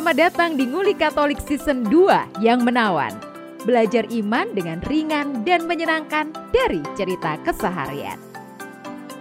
[0.00, 3.12] Selamat datang di Nguli Katolik Season 2 yang menawan.
[3.68, 8.16] Belajar iman dengan ringan dan menyenangkan dari cerita keseharian.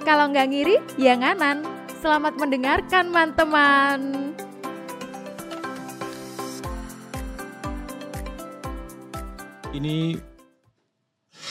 [0.07, 1.67] Kalau nggak ngiri, ya nganan.
[1.99, 3.99] Selamat mendengarkan, teman-teman.
[9.75, 10.15] Ini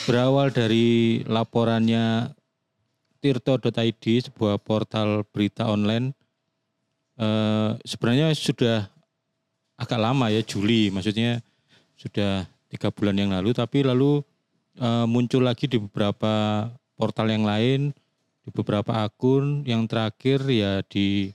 [0.09, 2.33] berawal dari laporannya
[3.21, 6.17] tirto.id, sebuah portal berita online.
[7.21, 8.89] Eh, sebenarnya sudah
[9.79, 11.39] agak lama ya, Juli, maksudnya
[11.95, 14.19] sudah tiga bulan yang lalu, tapi lalu
[14.75, 16.67] eh, muncul lagi di beberapa
[16.99, 17.95] portal yang lain,
[18.43, 19.63] di beberapa akun.
[19.63, 21.31] Yang terakhir ya di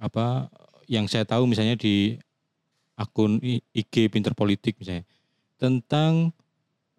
[0.00, 0.48] apa
[0.88, 2.16] yang saya tahu misalnya di
[2.96, 3.40] akun
[3.72, 5.04] IG Pinter Politik misalnya
[5.60, 6.32] tentang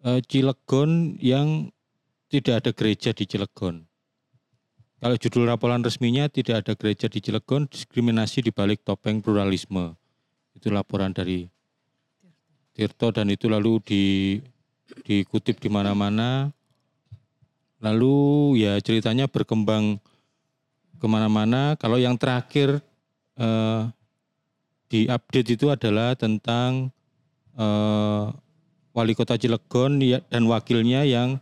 [0.06, 1.74] eh, Cilegon yang
[2.30, 3.88] tidak ada gereja di Cilegon.
[4.98, 9.94] Kalau judul laporan resminya tidak ada gereja di Cilegon, diskriminasi di balik topeng pluralisme.
[10.58, 11.46] Itu laporan dari
[12.74, 14.04] Tirto dan itu lalu di
[15.02, 16.50] dikutip di mana-mana.
[17.82, 19.98] Lalu ya ceritanya berkembang
[20.98, 21.78] ke mana-mana.
[21.78, 22.82] Kalau yang terakhir
[23.38, 23.82] eh,
[24.90, 26.90] di update itu adalah tentang
[27.54, 28.24] eh,
[28.94, 31.38] wali kota Cilegon ya- dan wakilnya yang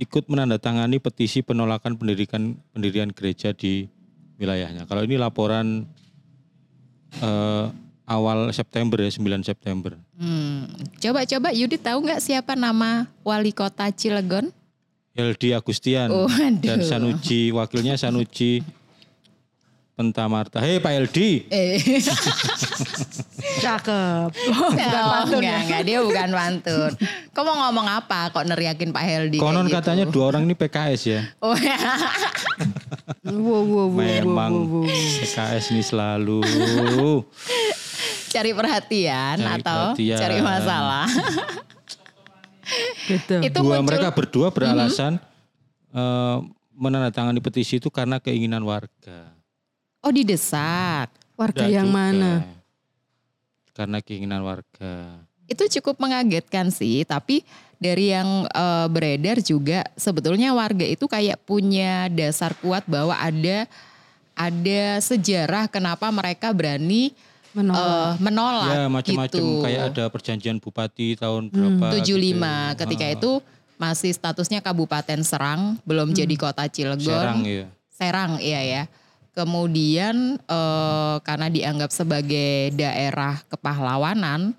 [0.00, 3.84] ikut menandatangani petisi penolakan pendirikan pendirian gereja di
[4.40, 4.88] wilayahnya.
[4.88, 5.84] Kalau ini laporan
[7.20, 7.66] eh,
[8.10, 9.94] awal September ya 9 September.
[10.18, 10.66] Hmm,
[10.98, 14.50] Coba-coba Yudit tahu nggak siapa nama wali kota Cilegon?
[15.10, 16.58] Heldi Agustian Waduh.
[16.58, 18.62] dan Sanuji wakilnya Sanuji
[19.92, 20.58] Pentamarta.
[20.58, 21.76] Hei Pak Heldi, Eh,
[23.60, 24.30] Cakep.
[24.32, 26.90] oh, enggak, enggak, dia bukan pantun.
[27.30, 29.36] Kok mau ngomong apa kok neriakin Pak Heldi?
[29.36, 29.76] kayak konon gitu?
[29.76, 31.20] katanya dua orang ini PKS ya.
[31.38, 31.52] Oh,
[33.20, 34.88] Wow, wow, wow, Memang wow, wow.
[34.88, 36.40] PKS ini selalu
[38.30, 40.18] cari perhatian Cari atau perhatian.
[40.22, 41.06] cari masalah.
[43.10, 43.42] Gitu.
[43.42, 45.18] Itu dua muncul mereka berdua beralasan
[45.90, 46.38] eh,
[46.70, 49.34] menandatangani petisi itu karena keinginan warga.
[50.06, 51.10] Oh didesak.
[51.34, 51.98] Warga yang juga.
[51.98, 52.32] mana?
[53.74, 55.24] Karena keinginan warga.
[55.50, 57.42] Itu cukup mengagetkan sih, tapi
[57.82, 63.66] dari yang eh, beredar juga sebetulnya warga itu kayak punya dasar kuat bahwa ada
[64.38, 67.12] ada sejarah kenapa mereka berani
[67.50, 67.82] Menolak.
[67.82, 69.62] eh, menolak ya macam-macam gitu.
[69.66, 72.78] kayak ada perjanjian bupati tahun berapa 75 gitu.
[72.86, 73.32] ketika Ah, itu
[73.80, 77.00] masih statusnya Kabupaten Serang, belum jadi kota Cilegon.
[77.00, 77.66] Serang ya.
[77.88, 78.82] Serang iya ya.
[79.32, 84.52] Kemudian eh, karena dianggap sebagai daerah kepahlawanan,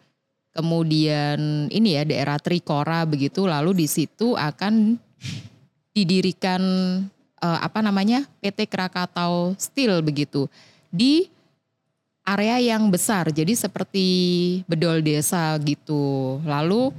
[0.52, 4.98] kemudian ini ya daerah Trikora begitu, lalu di situ akan
[5.96, 6.62] didirikan
[7.40, 10.48] eh, apa namanya PT Krakatau Steel begitu
[10.90, 11.30] di
[12.22, 14.06] area yang besar, jadi seperti
[14.70, 16.38] bedol desa gitu.
[16.46, 16.94] Lalu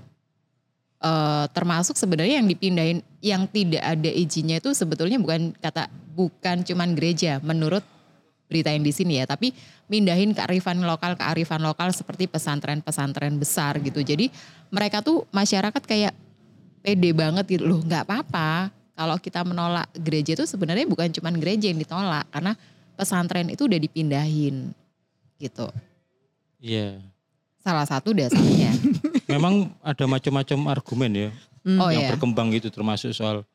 [0.99, 6.93] eh, termasuk sebenarnya yang dipindahin yang tidak ada izinnya itu sebetulnya bukan kata bukan cuman
[6.99, 7.87] gereja menurut
[8.50, 9.55] berita yang di sini ya, tapi
[9.88, 14.05] mindahin kearifan lokal kearifan lokal seperti pesantren-pesantren besar gitu.
[14.05, 14.28] Jadi
[14.69, 16.12] mereka tuh masyarakat kayak
[16.84, 18.69] pede banget gitu loh, nggak apa-apa.
[18.93, 22.53] Kalau kita menolak gereja itu sebenarnya bukan cuman gereja yang ditolak karena
[22.93, 24.77] pesantren itu udah dipindahin
[25.42, 25.66] gitu.
[26.56, 27.03] Iya.
[27.58, 28.70] Salah satu dasarnya.
[29.32, 31.30] Memang ada macam-macam argumen ya
[31.62, 32.10] oh yang ya.
[32.10, 33.47] berkembang gitu termasuk soal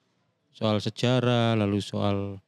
[0.50, 2.40] soal sejarah lalu soal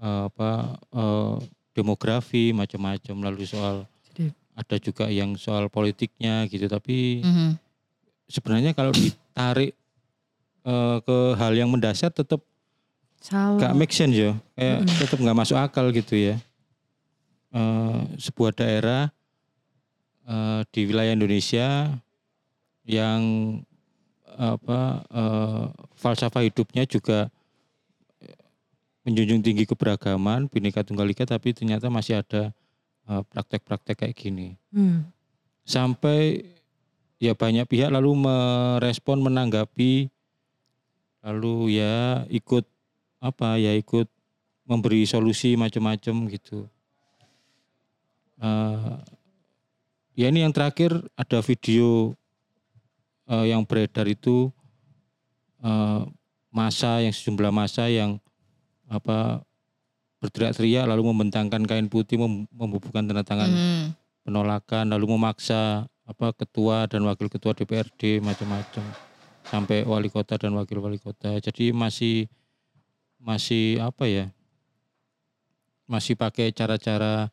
[0.00, 0.50] eh, apa
[0.90, 1.34] eh,
[1.72, 7.50] demografi macam-macam lalu soal Jadi- ada juga yang soal politiknya gitu tapi Mhm.
[8.26, 9.76] sebenarnya kalau ditarik
[10.64, 12.40] eh, ke hal yang mendasar tetap
[13.20, 13.60] Salah.
[13.60, 16.34] gak make sense ya kayak tetap nggak masuk akal gitu ya
[17.48, 19.08] Eh, sebuah daerah
[20.28, 21.96] eh, di wilayah Indonesia
[22.84, 23.20] yang
[24.36, 25.64] apa eh,
[25.96, 27.32] falsafah hidupnya juga
[29.08, 32.52] menjunjung tinggi keberagaman bineka tunggal ika tapi ternyata masih ada
[33.08, 35.08] eh, praktek-praktek kayak gini Hmm.
[35.64, 36.44] sampai
[37.16, 40.12] ya banyak pihak lalu merespon menanggapi
[41.24, 42.68] lalu ya ikut
[43.24, 44.12] apa ya ikut
[44.68, 46.68] memberi solusi macam-macam gitu
[48.38, 48.96] Eh,
[50.14, 52.14] ya ini yang terakhir ada video
[53.26, 54.54] eh, yang beredar itu
[55.62, 56.02] eh,
[56.54, 58.22] masa yang sejumlah masa yang
[58.88, 59.42] apa
[60.18, 63.94] berteriak-teriak lalu membentangkan kain putih mem- membubuhkan tanda tangan Mhm.
[64.26, 68.96] penolakan lalu memaksa apa ketua dan wakil ketua DPRD macam-macam
[69.46, 72.26] sampai wali kota dan wakil wali kota jadi masih
[73.20, 74.26] masih apa ya
[75.88, 77.32] masih pakai cara-cara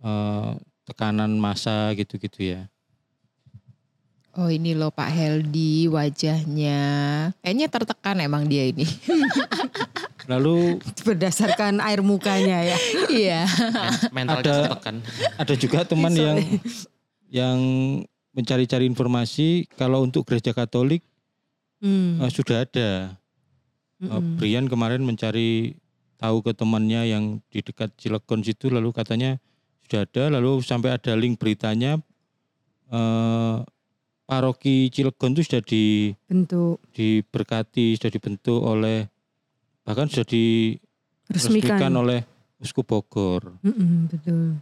[0.00, 0.50] eh,
[0.84, 2.66] tekanan massa gitu-gitu ya.
[4.32, 6.78] Oh ini loh Pak Heldi wajahnya.
[7.42, 8.86] Kayaknya tertekan emang dia ini.
[10.30, 12.78] Lalu Berdasarkan air mukanya ya.
[13.10, 13.40] Iya.
[14.14, 14.96] mental Ada- kita tekan.
[15.34, 16.38] ada juga teman yang
[17.26, 17.58] yang
[18.30, 21.02] mencari-cari informasi kalau untuk gereja Katolik
[21.80, 22.20] Hmm.
[22.20, 23.16] eh, sudah ada.
[23.98, 24.36] Eh, Mm-mm.
[24.36, 25.72] Brian kemarin mencari
[26.16, 29.40] tahu ke temannya yang di dekat Cilegon situ lalu katanya
[29.90, 31.98] sudah ada lalu sampai ada link beritanya
[32.94, 33.56] eh,
[34.22, 39.10] paroki Cilegon itu sudah di Bentuk diberkati sudah dibentuk oleh
[39.82, 41.92] bahkan sudah diresmikan resmikan.
[41.98, 42.22] oleh
[42.60, 43.56] Uskup Bogor.
[43.64, 44.60] Mm-mm, betul.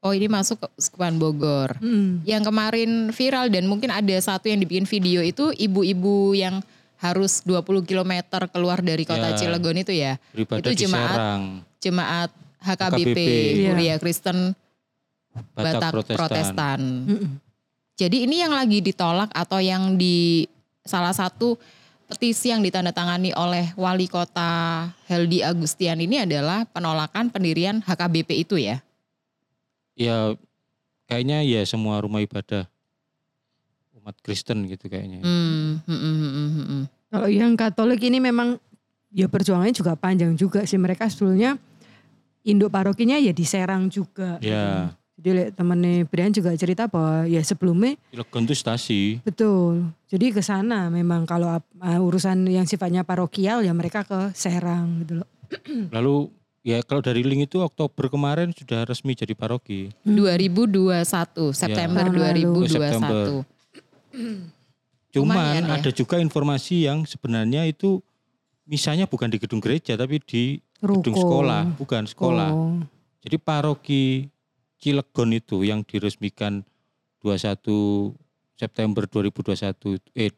[0.00, 1.76] Oh ini masuk ke Uskupan Bogor.
[1.76, 2.24] Mm.
[2.24, 6.64] Yang kemarin viral dan mungkin ada satu yang dibikin video itu ibu-ibu yang
[6.98, 9.36] harus 20 km keluar dari kota Ya.
[9.36, 10.16] Cilegon itu ya.
[10.34, 11.18] Itu jemaat
[11.78, 12.30] Jemaat
[12.62, 13.18] HKBP, HKBP.
[13.18, 13.68] Iya.
[13.72, 14.38] Kuria Kristen
[15.54, 16.18] Batak, Batak Protestan.
[16.18, 16.80] Protestan.
[17.06, 17.30] Mm-mm.
[17.98, 20.46] Jadi ini yang lagi ditolak atau yang di
[20.86, 21.58] salah satu
[22.08, 28.80] petisi yang ditandatangani oleh wali kota Heldi Agustian ini adalah penolakan pendirian HKBP itu ya.
[29.98, 30.32] Ya
[31.10, 32.64] kayaknya ya semua rumah ibadah
[34.00, 35.20] umat Kristen gitu kayaknya.
[35.20, 36.82] Hmm, hmm, hmm, hmm, hmm, hmm.
[37.12, 38.56] Kalau yang Katolik ini memang
[39.12, 41.60] ya perjuangannya juga panjang juga sih mereka sebetulnya
[42.48, 44.40] induk parokinya ya di Serang juga.
[44.40, 49.02] Ya, Jadi temennya Brian juga cerita bahwa ya sebelumnya Cilegon itu stasi.
[49.26, 49.90] betul.
[50.06, 55.20] Jadi ke sana memang kalau uh, urusan yang sifatnya parokial ya mereka ke Serang gitu
[55.20, 55.28] loh.
[55.94, 56.30] Lalu
[56.62, 59.90] ya kalau dari link itu Oktober kemarin sudah resmi jadi paroki.
[60.06, 61.02] 2021
[61.50, 62.46] September Tahun lalu.
[62.62, 62.70] 2021.
[62.70, 63.24] September.
[65.08, 65.74] Cuman Lumayan ya.
[65.80, 68.04] ada juga informasi yang sebenarnya itu
[68.68, 71.18] misalnya bukan di gedung gereja tapi di gedung Ruko.
[71.18, 72.50] sekolah, bukan sekolah.
[72.50, 72.78] Oh.
[73.20, 74.30] Jadi paroki
[74.78, 76.62] Cilegon itu yang diresmikan
[77.18, 78.14] 21
[78.54, 80.30] September 2021 eh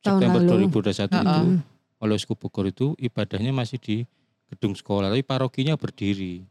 [0.00, 0.70] Tahun September lalu.
[0.70, 1.58] 2021 itu Heeh.
[1.98, 3.96] oleh Uskup Bogor itu ibadahnya masih di
[4.46, 6.46] gedung sekolah tapi parokinya berdiri.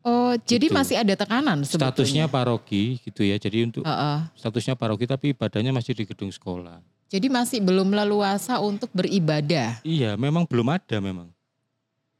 [0.00, 0.72] Oh, jadi Gitu.
[0.72, 1.92] masih ada tekanan sebetulnya.
[1.92, 3.36] Statusnya paroki gitu ya.
[3.36, 4.18] Jadi untuk Heeh.
[4.32, 6.80] statusnya paroki tapi ibadahnya masih di gedung sekolah.
[7.06, 9.82] Jadi masih belum leluasa untuk beribadah.
[9.82, 11.28] Iya, memang belum ada memang.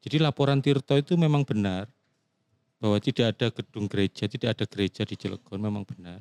[0.02, 1.88] Jadi laporan Tirto itu memang benar
[2.76, 6.20] bahwa tidak ada gedung gereja, tidak ada gereja di Cilegon memang benar.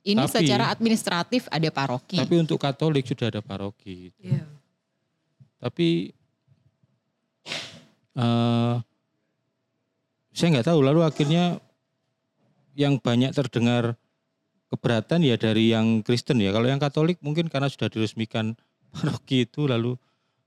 [0.00, 2.16] Ini Tapi- secara administratif ada paroki.
[2.16, 4.08] Tapi untuk Katolik sudah ada paroki.
[4.10, 4.32] gitu.
[4.32, 4.44] Iya.
[5.60, 5.88] Tapi
[8.16, 8.74] eh
[10.32, 10.80] saya nggak tahu.
[10.80, 11.60] Lalu akhirnya
[12.72, 13.98] yang banyak terdengar
[14.72, 16.48] keberatan ya dari yang Kristen ya.
[16.54, 18.56] Kalau yang Katolik mungkin karena sudah diresmikan
[18.94, 20.00] paroki itu lalu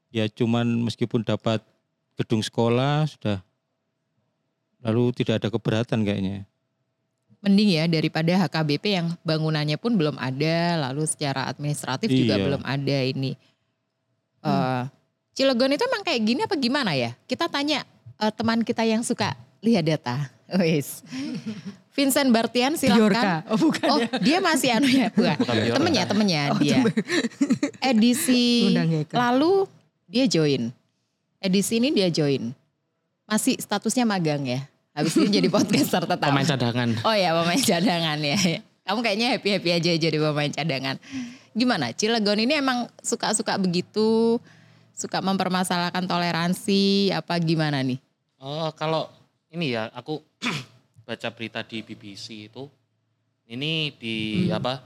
[0.10, 1.62] ya cuman meskipun dapat
[2.14, 3.42] gedung sekolah sudah
[4.80, 6.44] lalu tidak ada keberatan kayaknya.
[7.40, 12.44] Mending ya daripada HKBP yang bangunannya pun belum ada, lalu secara administratif juga Iya.
[12.46, 13.36] belum ada ini.
[14.40, 14.84] Eh,
[15.34, 17.12] Cilegon itu emang kayak gini apa gimana ya?
[17.24, 17.84] Kita tanya
[18.16, 20.32] eh, teman kita yang suka lihat data.
[20.60, 21.04] Wis.
[21.92, 23.44] Vincent Bartian Biorka.
[23.44, 23.52] silakan.
[23.52, 24.08] Oh bukan Oh, ya.
[24.20, 25.38] dia masih anu ya, bukan.
[25.74, 26.80] Temennya, temennya Oh, dia.
[27.82, 28.72] Edisi
[29.12, 29.68] lalu
[30.06, 30.72] dia join.
[31.44, 32.56] Edisi ini dia join.
[33.28, 34.64] Masih statusnya magang ya.
[34.96, 36.32] Habis ini jadi podcaster tetap.
[36.32, 36.90] Pemain cadangan.
[37.04, 38.64] Oh ya pemain cadangan ya.
[38.88, 40.96] Kamu kayaknya happy-happy aja jadi pemain cadangan.
[41.52, 41.92] Gimana?
[41.92, 44.40] Cilegon ini emang suka-suka begitu,
[44.96, 48.00] suka mempermasalahkan toleransi apa gimana nih?
[48.40, 49.12] Oh, kalau
[49.52, 50.24] ini ya aku
[51.08, 52.72] baca berita di BBC itu
[53.52, 54.80] ini di apa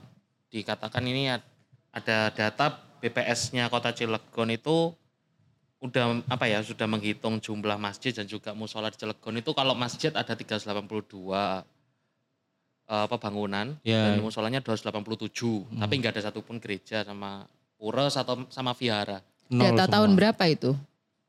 [0.50, 1.46] dikatakan ini ad-
[1.94, 4.90] ada data BPS-nya Kota Cilegon itu
[5.78, 10.10] udah apa ya sudah menghitung jumlah masjid dan juga musola di Cilegon itu kalau masjid
[10.10, 10.66] ada 382
[12.88, 14.10] eh, apa bangunan Ya.
[14.10, 17.46] dan musolanya 287 tapi nggak ada satupun gereja sama
[17.78, 19.94] pura atau sama vihara Data semua.
[19.94, 20.74] tahun berapa itu?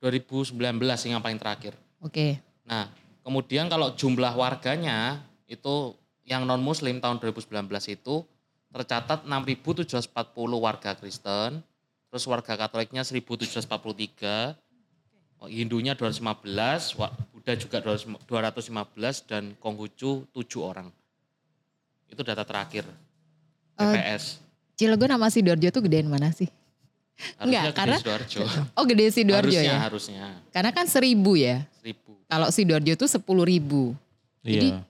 [0.01, 0.57] 2019
[1.05, 2.39] yang paling terakhir Oke.
[2.63, 2.87] Nah,
[3.21, 7.51] kemudian kalau jumlah warganya itu yang non muslim tahun 2019
[7.91, 8.23] itu
[8.71, 10.07] tercatat 6.740
[10.55, 11.59] warga Kristen,
[12.09, 14.57] terus warga Katoliknya 1.743,
[15.39, 16.25] oh, Hindunya 215,
[16.95, 18.75] wa- Buddha juga 215
[19.23, 20.89] dan Konghucu 7 orang.
[22.07, 22.89] Itu data terakhir
[23.77, 24.41] Eh, BPS.
[24.75, 26.49] Cilegon sama Sidoarjo tuh gedean mana sih?
[27.37, 28.41] Harusnya enggak, karena- gede Sidoarjo.
[28.73, 29.79] Oh gede Sidoarjo harusnya, ya?
[29.81, 30.25] harusnya.
[30.51, 31.67] Karena kan seribu ya.
[31.79, 32.15] 1000.
[32.27, 33.93] Kalau Sidoarjo tuh sepuluh ribu.
[34.41, 34.81] Iya.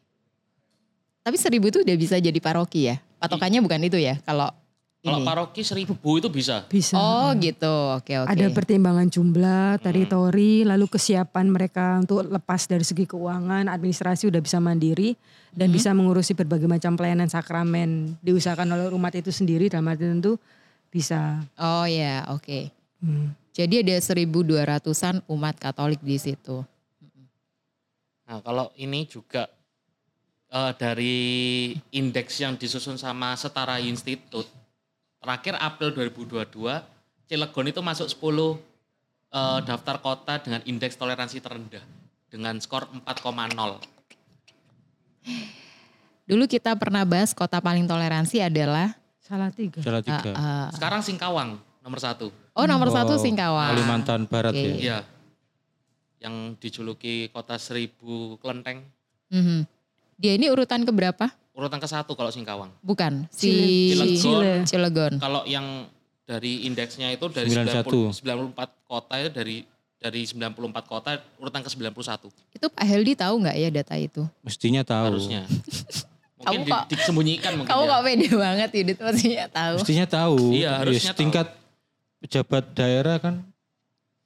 [1.21, 2.97] Tapi seribu itu udah bisa jadi paroki ya?
[3.19, 4.17] Patokannya bukan itu ya?
[4.23, 4.49] Kalau
[4.99, 6.67] Kalau paroki seribu itu bisa.
[6.67, 6.99] Bisa.
[6.99, 8.29] Oh gitu, oke oke.
[8.35, 14.59] Ada pertimbangan jumlah, teritori, lalu kesiapan mereka untuk lepas dari segi keuangan, administrasi udah bisa
[14.59, 15.15] mandiri
[15.55, 20.35] dan bisa mengurusi berbagai macam pelayanan sakramen diusahakan oleh umat itu sendiri dalam arti tentu
[20.91, 21.47] bisa.
[21.55, 22.75] Oh ya, oke.
[22.99, 23.39] Hmm.
[23.55, 26.67] Jadi ada 1200-an umat Katolik di situ.
[28.27, 29.47] Nah kalau ini juga
[30.51, 31.17] eh, dari
[31.95, 34.58] indeks yang disusun sama Setara Institute,
[35.19, 36.83] terakhir April 2022,
[37.29, 38.59] Cilegon itu masuk 10
[39.29, 41.85] eh, daftar kota dengan indeks toleransi terendah
[42.29, 43.83] dengan skor 4,0.
[46.29, 49.85] Dulu kita pernah bahas kota paling toleransi adalah Salah tiga.
[49.85, 50.33] Salah tiga.
[50.33, 52.33] uh, uh, Sekarang Singkawang nomor satu.
[52.33, 53.77] oh nomor satu Oh, Singkawang.
[53.77, 54.61] Kalimantan Barat Oke.
[54.61, 54.73] ya.
[54.77, 54.99] Iya.
[56.19, 58.85] Yang dijuluki kota seribu kelenteng.
[59.29, 59.69] Mhm.
[60.17, 61.29] Dia ini urutan keberapa?
[61.59, 62.71] Urutan ke satu kalau Singkawang.
[62.81, 63.51] Bukan si
[63.91, 64.15] Cilegon.
[64.17, 64.53] Cile.
[64.65, 65.13] Cilegon.
[65.19, 65.91] Kalau yang
[66.23, 68.15] dari indeksnya itu dari 91.
[68.15, 68.23] 90,
[68.55, 68.55] 94
[68.87, 69.57] kota itu dari
[69.99, 70.55] dari 94
[70.87, 74.23] kota urutan ke 91 Itu Pak Heldi tahu nggak ya data itu?
[74.41, 75.11] Mestinya tahu.
[75.11, 75.43] harusnya.
[76.39, 77.91] Mungkin Kamu di- kok- disembunyikan mungkin Kamu ya.
[77.91, 79.75] kok pede banget Yudit maksudnya tahu.
[79.75, 80.37] Mestinya tahu.
[80.55, 81.19] Iya, harusnya tahu.
[81.19, 81.47] tingkat
[82.19, 83.35] pejabat daerah kan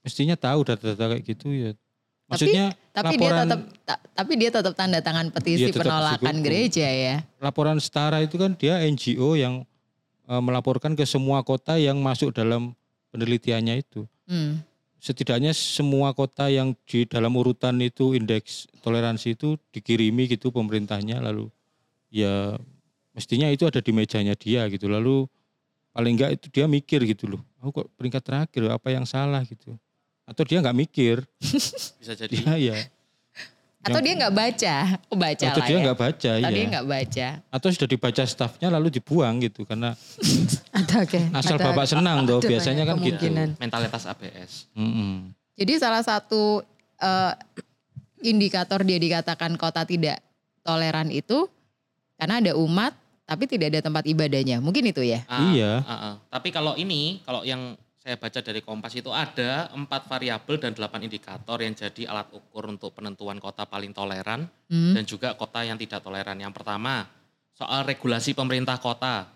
[0.01, 1.73] mestinya tahu data-data kayak gitu ya.
[2.33, 6.85] Maksudnya Tapi laporan dia tetap ta- tapi dia tetap tanda tangan petisi tetap penolakan gereja
[6.85, 7.15] ya.
[7.41, 9.65] laporan setara itu kan dia NGO yang
[10.29, 12.77] eh, melaporkan ke semua kota yang masuk dalam
[13.13, 14.09] penelitiannya itu.
[14.29, 14.61] Hmm.
[15.03, 21.51] Setidaknya semua kota yang di dalam urutan itu indeks toleransi itu dikirimi gitu pemerintahnya lalu
[22.13, 22.55] ya
[23.17, 24.87] mestinya itu ada di mejanya dia gitu.
[24.89, 25.27] Lalu
[25.93, 27.43] paling enggak itu dia mikir gitu loh.
[27.61, 29.77] Aku kok peringkat terakhir apa yang salah gitu.
[30.23, 31.17] Atau dia nggak mikir.
[32.01, 32.33] Bisa jadi.
[32.33, 32.77] Dia ya.
[33.83, 34.75] Atau Yang- dia nggak baca?
[35.11, 35.83] Oh baca Atau lah dia ya.
[35.83, 36.69] nggak baca Atau dia ya.
[36.71, 37.27] nggak baca.
[37.51, 39.99] Atau sudah dibaca stafnya lalu dibuang gitu karena
[40.79, 41.21] Ada oke.
[41.35, 43.27] asal Ada- bapak senang tuh ada biasanya kan gitu.
[43.59, 44.71] Mentalitas ABS.
[44.73, 45.35] Mm-mm.
[45.53, 46.63] Jadi salah satu
[46.97, 47.33] eh,
[48.23, 50.23] indikator dia dikatakan kota tidak
[50.63, 51.51] toleran itu
[52.15, 54.63] karena ada umat tapi tidak ada tempat ibadahnya.
[54.63, 55.27] Mungkin itu ya.
[55.27, 55.73] Ah, Iya.
[55.81, 56.15] ah, ah.
[56.29, 61.07] Tapi kalau ini, kalau yang saya baca dari Kompas itu ada empat variabel dan delapan
[61.07, 64.91] indikator yang jadi alat ukur untuk penentuan kota paling toleran Hmm.
[64.99, 66.35] dan juga kota yang tidak toleran.
[66.35, 67.07] Yang pertama,
[67.55, 69.31] soal regulasi pemerintah kota.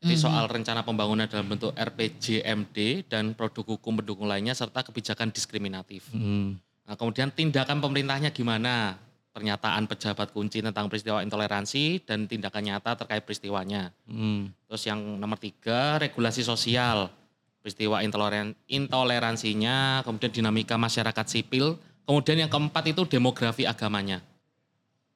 [0.00, 0.22] Jadi Mhm.
[0.24, 6.08] soal rencana pembangunan dalam bentuk RPJMD dan produk hukum pendukung lainnya serta kebijakan diskriminatif.
[6.16, 6.56] Mm.
[6.88, 8.96] Nah, kemudian tindakan pemerintahnya gimana?
[9.30, 13.92] Pernyataan pejabat kunci tentang peristiwa intoleransi dan tindakan nyata terkait peristiwanya.
[14.08, 14.56] Mm.
[14.72, 17.12] Terus yang nomor tiga, regulasi sosial.
[17.60, 21.76] Peristiwa intoleran, intoleransinya, kemudian dinamika masyarakat sipil.
[22.08, 24.24] Kemudian yang keempat itu demografi agamanya.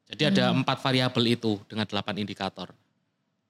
[0.04, 2.70] Jadi ada empat variabel itu dengan delapan indikator.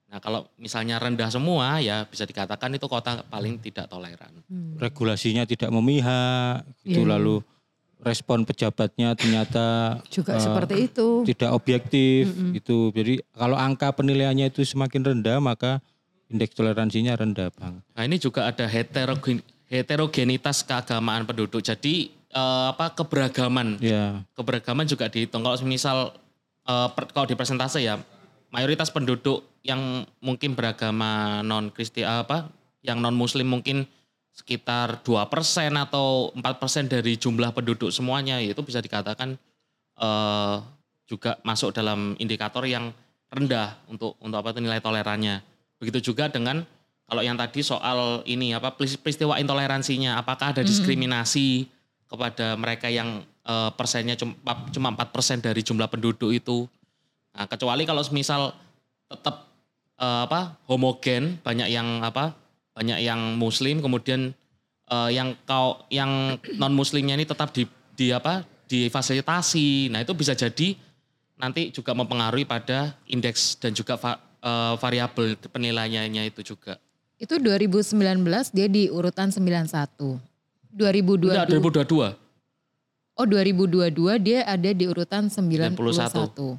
[0.09, 4.31] Nah kalau misalnya rendah semua ya bisa dikatakan itu kota paling tidak toleran.
[4.47, 4.79] Hmm.
[4.79, 7.19] Regulasinya tidak memihak gitu Iya.
[7.19, 7.43] lalu
[7.99, 11.09] respon pejabatnya ternyata Juga eh, seperti itu.
[11.27, 12.95] tidak objektif gitu.
[12.95, 15.83] Jadi kalau angka penilaiannya itu semakin rendah maka
[16.29, 17.81] indeks toleransinya rendah, Bang.
[17.95, 21.61] Nah ini juga ada heterogen, heterogenitas keagamaan penduduk.
[21.61, 24.23] Jadi eh, apa keberagaman Ya.
[24.35, 25.45] keberagaman juga dihitung.
[25.45, 26.13] Kalau misal
[26.65, 28.01] eh, per- kalau di persentase ya
[28.51, 32.49] mayoritas penduduk yang mungkin beragama non Kristi apa
[32.85, 33.89] yang non Muslim mungkin
[34.35, 35.31] sekitar 2%
[35.79, 39.39] atau 4% dari jumlah penduduk semuanya itu bisa dikatakan
[39.99, 40.57] eh,
[41.05, 42.91] juga masuk dalam indikator yang
[43.29, 45.54] rendah untuk untuk apa itu nilai tolerannya.
[45.79, 46.63] Begitu juga dengan
[47.05, 51.69] kalau yang tadi soal ini apa peristiwa intoleransinya apakah ada diskriminasi
[52.09, 54.35] kepada mereka yang eh, persennya cuma
[54.73, 56.65] cuma 4% dari jumlah penduduk itu.
[57.35, 58.57] Nah, kecuali kalau misal
[59.11, 59.51] tetap
[60.01, 62.35] eh, apa homogen, banyak yang apa?
[62.75, 64.35] banyak yang muslim kemudian
[64.91, 68.43] eh, yang kau yang non muslimnya ini tetap di di apa?
[68.65, 69.93] difasilitasi.
[69.93, 70.73] Nah, itu bisa jadi
[71.37, 74.01] nanti juga mempengaruhi pada indeks dan juga
[74.45, 76.77] eh, variabel penilaiannya itu juga.
[77.17, 77.97] Itu 2019
[78.53, 80.21] dia di urutan 91.
[80.75, 81.33] 2022.
[81.33, 82.13] Enggak, 2022.
[83.15, 85.79] Oh 2022 dia ada di urutan 91.
[85.79, 86.59] 91.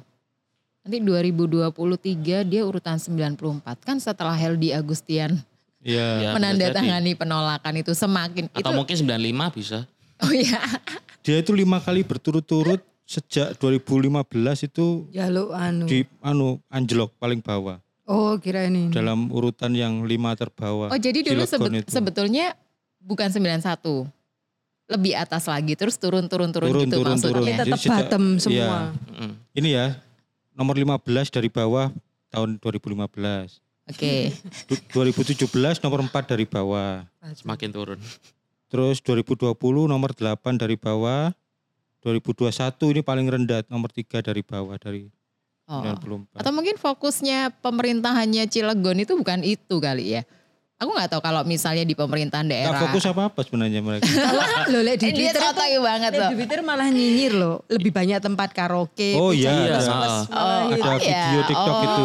[0.86, 3.84] Nanti 2023 dia urutan 94.
[3.84, 5.38] Kan setelah Heldi Agustian
[5.86, 6.18] Ya.
[6.26, 9.78] Ya, menandatangani penolakan itu semakin Atau itu mungkin 95 bisa.
[10.18, 10.58] Oh iya.
[11.22, 14.26] Dia itu lima kali berturut-turut sejak 2015
[14.64, 15.86] itu Ya lu anu.
[15.86, 18.90] di anu anjlok paling bawah Oh kira ini.
[18.90, 20.90] dalam urutan yang lima terbawah.
[20.90, 21.90] Oh jadi dulu sebet- itu.
[21.90, 22.54] sebetulnya
[23.00, 24.06] bukan 91.
[24.86, 27.30] Lebih atas lagi terus turun-turun-turun Turun, gitu turun, maksudnya.
[27.32, 27.42] turun.
[27.42, 28.38] Tapi Jadi tetap sejak- bottom iya.
[28.38, 28.78] semua.
[29.12, 29.32] Mm.
[29.52, 29.86] Ini ya
[30.52, 31.90] nomor 15 dari bawah
[32.28, 33.58] tahun 2015.
[33.84, 34.30] Oke.
[34.66, 37.02] Du- 2017 nomor 4 dari bawah.
[37.34, 37.98] Semakin turun.
[38.66, 39.50] Terus 2020
[39.84, 41.34] nomor 8 dari bawah.
[42.06, 42.54] 2021
[42.88, 45.10] ini paling rendah nomor 3 dari bawah dari
[45.66, 45.82] Oh.
[45.82, 46.30] 94.
[46.38, 50.22] Atau mungkin fokusnya pemerintahannya Cilegon itu bukan itu kali ya.
[50.76, 52.78] Aku nggak tahu kalau misalnya di pemerintahan daerah.
[52.78, 54.04] fokus apa-apa sebenarnya mereka.
[54.28, 56.30] Kalau lo lihat di Twitter tuh, sotoy banget loh.
[56.30, 57.64] di Twitter malah nyinyir loh.
[57.66, 59.16] Lebih banyak tempat karaoke.
[59.16, 61.08] Oh, pijat iya, plus plus, Oh, ada itu.
[61.08, 62.02] video TikTok itu.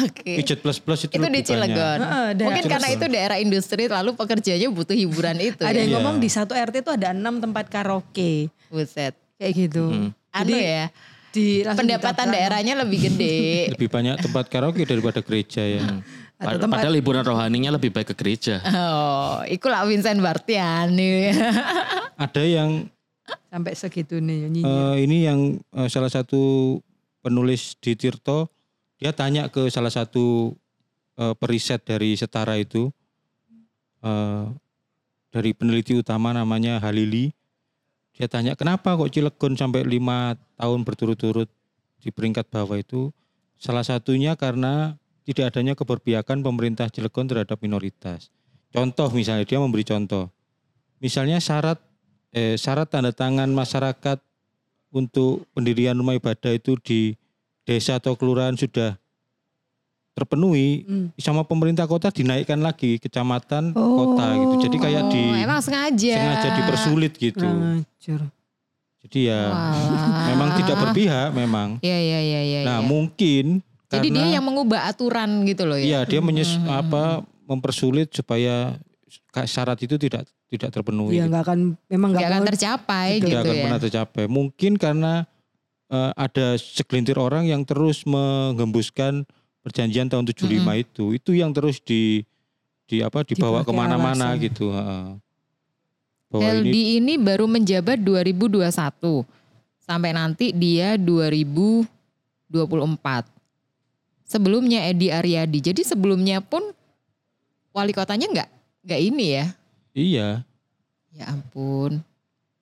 [0.00, 0.32] Oke.
[0.40, 1.40] Pijet plus plus itu, di.
[1.44, 1.98] Cilegon.
[2.40, 5.84] Mungkin karena itu daerah industri lalu pekerjanya butuh hiburan itu Ada ya.
[5.84, 5.96] yang Iya.
[6.00, 8.48] ngomong di satu RT itu ada enam tempat karaoke.
[8.66, 9.12] Buset.
[9.36, 9.84] Kayak gitu.
[10.32, 10.88] Anu ya.
[11.32, 13.36] Di, Pendapatan daerahnya lebih gede.
[13.76, 15.84] Lebih banyak tempat karaoke daripada gereja ya.
[16.40, 18.56] Atau Pad- tempat Padahal liburan rohaninya lebih baik ke gereja.
[18.64, 21.28] Oh, iku lah Vincent Bartiani.
[22.24, 22.88] Ada yang
[23.52, 24.64] sampai segitu nih nyinyir.
[24.64, 25.40] eh, ini yang
[25.76, 26.76] eh, salah satu
[27.20, 28.48] penulis di Tirto
[28.96, 30.56] dia tanya ke salah satu
[31.20, 32.88] eh, periset dari Setara itu
[34.00, 34.44] eh,
[35.28, 37.35] dari peneliti utama namanya Halili
[38.16, 41.52] dia tanya kenapa kok Cilegon sampai lima tahun berturut-turut
[42.00, 43.12] di peringkat bawah itu?
[43.60, 44.96] Salah satunya karena
[45.28, 48.32] tidak adanya keberpihakan pemerintah Cilegon terhadap minoritas.
[48.72, 50.32] Contoh misalnya dia memberi contoh.
[50.96, 51.76] Misalnya syarat
[52.32, 54.16] eh, syarat tanda tangan masyarakat
[54.96, 57.20] untuk pendirian rumah ibadah itu di
[57.68, 58.96] desa atau kelurahan sudah
[60.16, 61.06] terpenuhi Hmm.
[61.14, 63.84] sama pemerintah kota dinaikkan lagi kecamatan Oh.
[64.08, 66.14] kota gitu jadi kayak Oh, di emang sengaja.
[66.16, 67.44] sengaja dipersulit gitu
[68.98, 70.26] jadi ya Walah.
[70.26, 72.60] memang tidak berpihak memang Iya iya iya iya.
[72.64, 72.86] nah iya.
[72.86, 75.84] mungkin Jadi karena dia yang mengubah aturan gitu loh ya.
[75.84, 76.66] iya dia menyes Hmm.
[76.74, 77.04] apa
[77.44, 78.74] mempersulit supaya
[79.44, 81.28] syarat itu tidak tidak terpenuhi gitu.
[81.28, 83.62] nggak akan memang nggak Gak akan tercapai tidak gitu akan ya.
[83.62, 84.24] pernah tercapai.
[84.26, 85.12] Mungkin karena
[85.86, 89.22] eh, ada segelintir orang yang terus menggembuskan
[89.66, 90.46] perjanjian tahun 75
[90.78, 92.22] itu, itu yang terus di
[92.86, 94.70] di apa dibawa ke mana-mana gitu.
[94.70, 95.18] heeh.
[96.30, 98.62] Bahwa LD ini ini baru menjabat 2021
[99.82, 103.26] sampai nanti dia 2024.
[104.26, 105.58] Sebelumnya Edi Aryadi.
[105.70, 106.62] Jadi sebelumnya pun
[107.74, 108.50] wali kotanya nggak
[108.86, 109.46] nggak ini ya.
[109.94, 110.28] iya,
[111.10, 112.02] Ya ampun.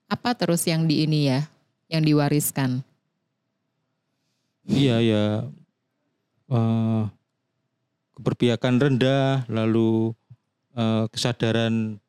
[0.08, 1.44] Apa terus yang di ini ya?
[1.88, 2.80] Yang diwariskan.
[4.64, 5.44] iya ya
[6.50, 7.02] eh,
[8.18, 10.12] keberpihakan rendah, lalu
[10.76, 12.00] eh, kesadaran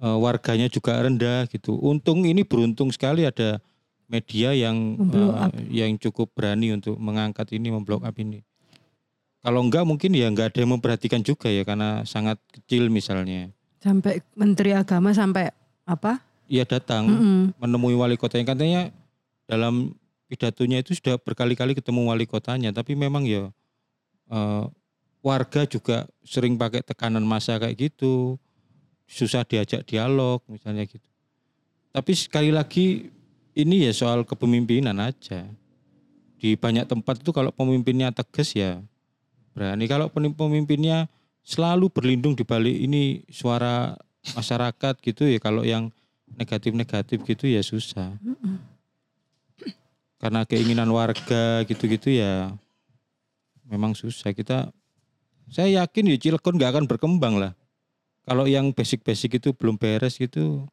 [0.00, 1.76] eh, warganya juga rendah gitu.
[1.78, 3.62] Untung ini beruntung sekali ada
[4.08, 4.96] media yang
[5.36, 5.52] up.
[5.68, 8.40] yang cukup berani untuk mengangkat ini, memblok up ini.
[9.38, 13.52] Kalau enggak mungkin ya enggak ada yang memperhatikan juga ya karena sangat kecil misalnya.
[13.78, 15.54] sampai menteri agama sampai
[15.86, 16.18] apa?
[16.50, 17.40] Ia datang Mm-mm.
[17.62, 18.90] menemui wali kota yang katanya
[19.46, 19.94] dalam
[20.26, 23.54] pidatonya itu sudah berkali-kali ketemu wali kotanya, tapi memang ya
[24.28, 24.64] eh,
[25.24, 28.38] warga juga sering pakai tekanan massa kayak gitu,
[29.08, 31.04] susah diajak dialog misalnya gitu.
[31.92, 33.10] Tapi sekali lagi
[33.56, 35.48] ini ya soal kepemimpinan aja.
[36.38, 38.78] Di banyak tempat itu kalau pemimpinnya tegas ya
[39.56, 39.90] berani.
[39.90, 41.10] Kalau pemi- pemimpinnya
[41.42, 43.98] selalu berlindung di balik ini suara
[44.36, 45.90] masyarakat gitu ya kalau yang
[46.38, 48.14] negatif-negatif gitu ya susah.
[50.18, 52.54] Karena keinginan warga gitu-gitu ya
[53.68, 54.32] memang susah.
[54.32, 54.72] Kita
[55.52, 57.52] saya yakin ya Cilegon nggak akan berkembang lah.
[58.24, 60.68] Kalau yang basic-basic itu belum beres gitu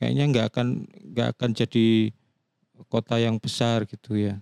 [0.00, 0.66] kayaknya nggak akan
[1.12, 1.86] nggak akan jadi
[2.88, 4.40] kota yang besar gitu ya.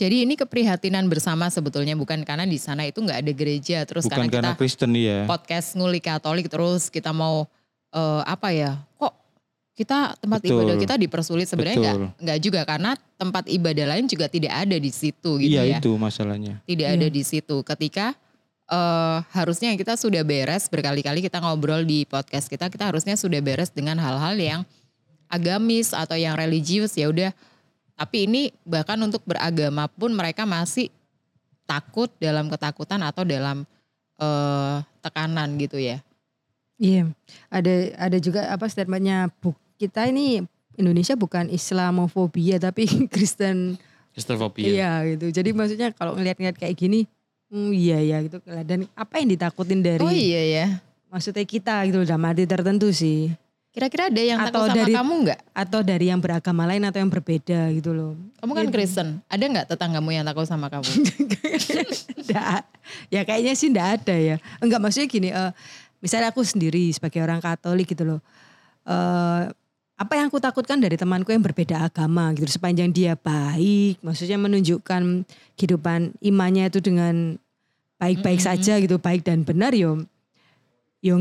[0.00, 4.16] Jadi ini keprihatinan bersama sebetulnya bukan karena di sana itu nggak ada gereja terus Bukan
[4.16, 5.28] karena karena kita Kristen ya.
[5.28, 7.44] podcast ngulik Katolik terus kita mau
[7.92, 8.80] eh, apa ya?
[8.96, 9.12] Kok
[9.74, 10.60] kita tempat Betul.
[10.60, 14.90] ibadah kita dipersulit sebenarnya nggak nggak juga karena tempat ibadah lain juga tidak ada di
[14.92, 15.78] situ gitu iya ya.
[15.80, 16.60] itu masalahnya.
[16.68, 16.96] Tidak Iya.
[17.00, 17.56] ada di situ.
[17.64, 18.12] Ketika
[18.68, 23.72] eh, harusnya kita sudah beres berkali-kali kita ngobrol di podcast kita kita harusnya sudah beres
[23.72, 24.60] dengan hal-hal yang
[25.26, 27.32] agamis atau yang religius ya udah.
[27.96, 30.88] Tapi ini bahkan untuk beragama pun mereka masih
[31.64, 33.64] takut dalam ketakutan atau dalam
[34.20, 36.04] eh, tekanan gitu ya.
[36.80, 37.12] Iya,
[37.46, 40.40] ada ada juga apa statementnya bu, kita ini
[40.74, 43.76] Indonesia bukan Islamofobia tapi Kristen
[44.10, 44.64] Kristofobia.
[44.64, 45.28] iya gitu.
[45.30, 47.04] Jadi maksudnya kalau ngeliat-ngeliat kayak gini,
[47.48, 48.40] hmm, iya ya gitu.
[48.64, 50.66] Dan apa yang ditakutin dari Oh iya ya.
[51.06, 53.28] maksudnya kita gitu dalam arti tertentu sih,
[53.70, 55.40] Kira-kira ada yang Atau takut sama dari- kamu nggak?
[55.54, 58.18] atau dari yang beragama lain atau yang berbeda gitu loh.
[58.40, 58.74] Kamu kan Gitu.
[58.74, 59.08] Kristen.
[59.28, 60.90] Ada nggak tetanggamu yang takut sama kamu?
[62.20, 62.60] Nggak,
[63.10, 64.36] ya kayaknya sih enggak ada ya.
[64.58, 65.50] Enggak maksudnya gini, eh,
[66.00, 68.20] misalnya aku sendiri sebagai orang Katolik gitu loh.
[68.84, 69.44] eh
[70.00, 75.28] apa yang aku takutkan dari temanku yang berbeda agama gitu sepanjang dia baik, maksudnya menunjukkan
[75.60, 77.36] kehidupan imannya itu dengan
[78.00, 78.48] baik-baik Mm-mm.
[78.56, 80.00] saja gitu, baik dan benar yo
[81.04, 81.20] yang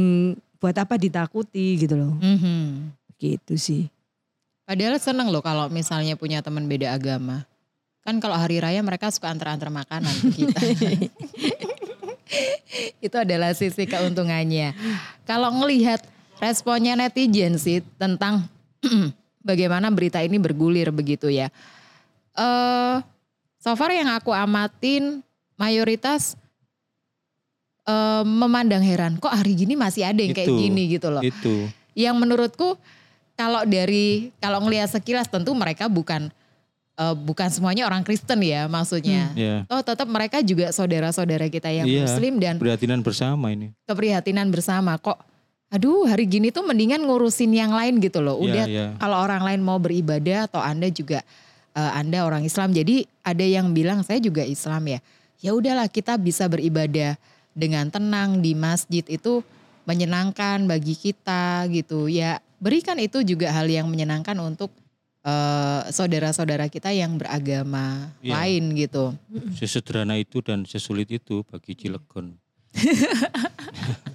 [0.63, 2.15] buat apa ditakuti gitu loh.
[2.24, 2.96] Mhm.
[3.20, 3.92] Gitu sih.
[4.63, 7.44] Padahal seneng loh kalau misalnya punya teman beda agama.
[8.00, 10.60] Kan kalau hari raya mereka suka antar-antar makanan ke kita.
[13.06, 14.74] Itu adalah sisi keuntungannya.
[15.26, 16.02] Kalau ngelihat
[16.39, 18.46] responnya netizen sih tentang
[19.50, 21.50] bagaimana berita ini bergulir begitu ya.
[22.38, 22.98] Eh
[23.60, 25.20] so far yang aku amatin
[25.60, 26.39] mayoritas
[27.84, 30.58] eh, memandang heran kok hari gini masih ada yang kayak Itu.
[30.58, 31.68] gini gitu loh Itu.
[31.94, 32.80] yang menurutku
[33.36, 36.32] kalau dari kalau ngelihat sekilas tentu mereka bukan
[36.99, 39.31] eh, bukan semuanya orang Kristen ya maksudnya.
[39.33, 39.63] Ya.
[39.71, 42.03] Oh tetap mereka juga saudara-saudara kita yang Iya.
[42.03, 43.71] Muslim dan Perhatian bersama ini.
[43.88, 45.15] keprihatinan bersama kok.
[45.69, 48.41] Aduh hari gini tuh mendingan ngurusin yang lain gitu loh.
[48.41, 48.85] Iya, Udah iya.
[48.97, 51.23] kalau orang lain mau beribadah atau anda juga
[51.77, 52.73] eh, anda orang Islam.
[52.73, 54.99] Jadi ada yang bilang saya juga Islam ya.
[55.39, 57.15] Ya udahlah kita bisa beribadah
[57.55, 59.39] dengan tenang di masjid itu
[59.85, 62.09] menyenangkan bagi kita gitu.
[62.09, 64.73] Ya berikan itu juga hal yang menyenangkan untuk
[65.21, 68.34] eh, saudara-saudara kita yang beragama Iya.
[68.36, 69.15] lain gitu.
[69.53, 72.36] Sesederhana itu dan sesulit itu bagi Cilegon.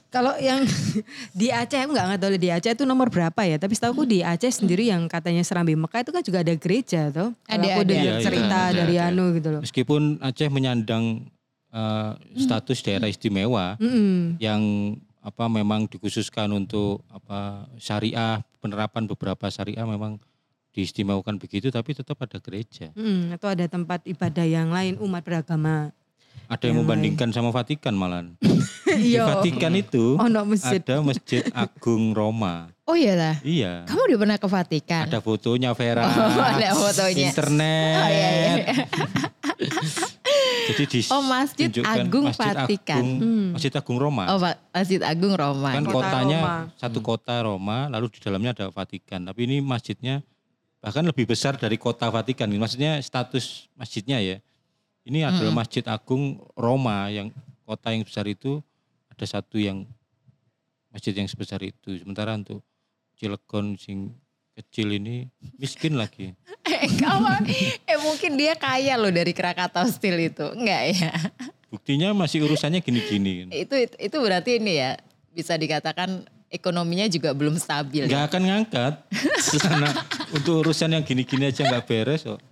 [0.09, 0.63] Kalau yang
[1.39, 3.59] di Aceh aku nggak tahu di Aceh itu nomor berapa ya.
[3.59, 7.11] Tapi setahu aku di Aceh sendiri yang katanya Serambi Mekah itu kan juga ada gereja
[7.11, 7.35] tuh.
[7.51, 7.91] Ada, aku ada.
[7.91, 9.11] dengar Iya, iya, cerita ada, dari ada.
[9.11, 9.61] Anu gitu loh.
[9.67, 11.27] Meskipun Aceh menyandang
[11.75, 14.39] eh, status daerah istimewa Mm-mm.
[14.39, 14.63] yang
[15.19, 20.21] apa memang dikhususkan untuk apa syariah penerapan beberapa syariah memang
[20.75, 22.91] diistimewakan begitu tapi tetap ada gereja.
[22.93, 25.95] Mm, atau ada tempat ibadah yang lain umat beragama.
[26.45, 28.27] Ada yang Yang membandingkan sama Vatikan malah.
[28.85, 29.25] Di Iya.
[29.33, 30.77] Vatikan itu Oh, no masjid.
[30.79, 32.69] ada Masjid Agung Roma.
[32.85, 33.35] Oh iya lah.
[33.41, 33.89] Iya.
[33.89, 35.03] Kamu udah pernah ke Vatikan?
[35.09, 36.05] Ada fotonya Vera.
[36.05, 37.33] Oh, ada fotonya.
[37.33, 37.97] Internet.
[37.97, 38.67] Oh iya, iya.
[40.65, 43.01] Jadi di Oh, Masjid Agung Vatikan.
[43.01, 44.25] Agung, Masjid Agung Roma.
[44.29, 44.39] Oh,
[44.71, 45.71] Masjid Agung Roma.
[45.73, 46.55] kan Kota kotanya Roma.
[46.77, 49.25] satu kota Roma, lalu di dalamnya ada Vatikan.
[49.25, 50.21] Tapi ini masjidnya
[50.85, 52.45] bahkan lebih besar dari kota Vatikan.
[52.53, 54.37] Maksudnya status masjidnya ya.
[55.09, 57.33] Ini adalah Masjid Agung Roma yang
[57.65, 58.61] kota yang besar itu
[59.09, 59.89] ada satu yang
[60.93, 61.97] masjid yang sebesar itu.
[61.97, 62.61] Sementara untuk
[63.17, 64.13] Cilegon sing
[64.53, 66.37] kecil ini miskin lagi.
[66.65, 67.45] Eh, kamu,
[67.85, 70.49] eh mungkin dia kaya loh dari Krakatau Steel itu.
[70.53, 71.13] Enggak ya?
[71.69, 73.53] Buktinya masih urusannya gini-gini.
[73.53, 74.97] Itu, itu itu berarti ini ya
[75.33, 78.07] bisa dikatakan ekonominya juga belum stabil.
[78.07, 78.11] ya?
[78.11, 78.95] Nggak akan ngangkat
[79.61, 79.89] karena
[80.35, 82.43] untuk urusan yang gini-gini aja nggak beres kok.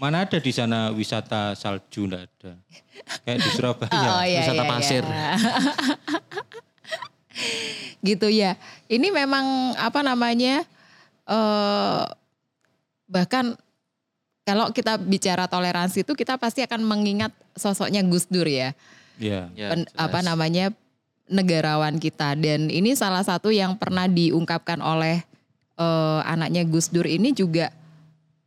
[0.00, 2.52] Mana ada di sana wisata salju nggak ada.
[3.22, 3.92] Kayak di Surabaya.
[3.92, 5.04] Oh, iya, wisata iya, pasir.
[5.04, 5.30] iya.
[8.08, 8.56] gitu ya.
[8.88, 10.64] Ini memang apa namanya?
[11.24, 12.04] eh
[13.08, 13.56] bahkan
[14.44, 18.76] kalau kita bicara toleransi itu kita pasti akan mengingat sosoknya Gus Dur ya.
[19.16, 19.48] Iya.
[19.56, 20.00] Ya, pen- jelas.
[20.00, 20.66] apa namanya
[21.24, 25.24] negarawan kita dan ini salah satu yang pernah diungkapkan oleh
[25.74, 27.70] eh, anaknya Gus Dur ini juga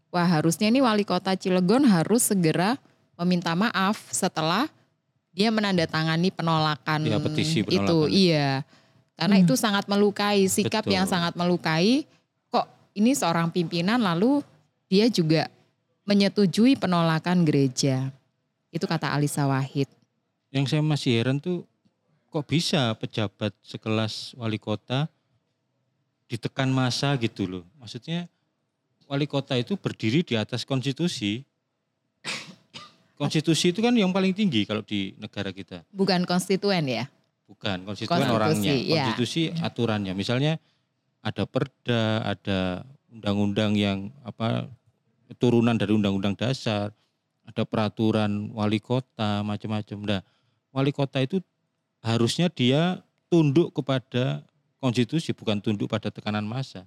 [0.09, 2.79] wah harusnya ini wali kota Cilegon harus segera
[3.17, 4.69] meminta maaf setelah
[5.33, 7.69] dia menandatangani penolakan Ya, petisi itu.
[7.69, 8.09] penolakan.
[8.09, 8.65] iya.
[9.17, 10.93] Karena itu sangat melukai sikap Betul.
[10.93, 12.05] yang sangat melukai.
[12.49, 14.45] Kok ini seorang pimpinan lalu
[14.85, 15.49] dia juga
[16.05, 18.13] menyetujui penolakan gereja?
[18.69, 19.89] Itu kata Alisa Wahid.
[20.53, 21.65] Yang saya masih heran tuh
[22.29, 25.09] kok bisa pejabat sekelas wali kota
[26.27, 27.63] ditekan masa gitu loh.
[27.79, 28.27] Maksudnya
[29.07, 31.43] wali kota itu berdiri di atas konstitusi.
[33.17, 35.81] Konstitusi itu kan yang paling tinggi kalau di negara kita.
[35.89, 37.05] bukan konstituen ya
[37.47, 38.73] Bukan, konstituen Konstitusi, orangnya.
[38.75, 39.03] ya.
[39.07, 40.13] Konstitusi aturannya.
[40.13, 40.59] Misalnya
[41.23, 44.67] ada perda, ada undang-undang yang apa
[45.39, 46.91] turunan dari undang-undang dasar,
[47.47, 49.97] ada peraturan wali kota, macam-macam.
[50.03, 50.21] Nah,
[50.75, 51.39] wali kota itu
[52.03, 52.99] harusnya dia
[53.31, 54.43] tunduk kepada
[54.77, 56.85] konstitusi, bukan tunduk pada tekanan massa.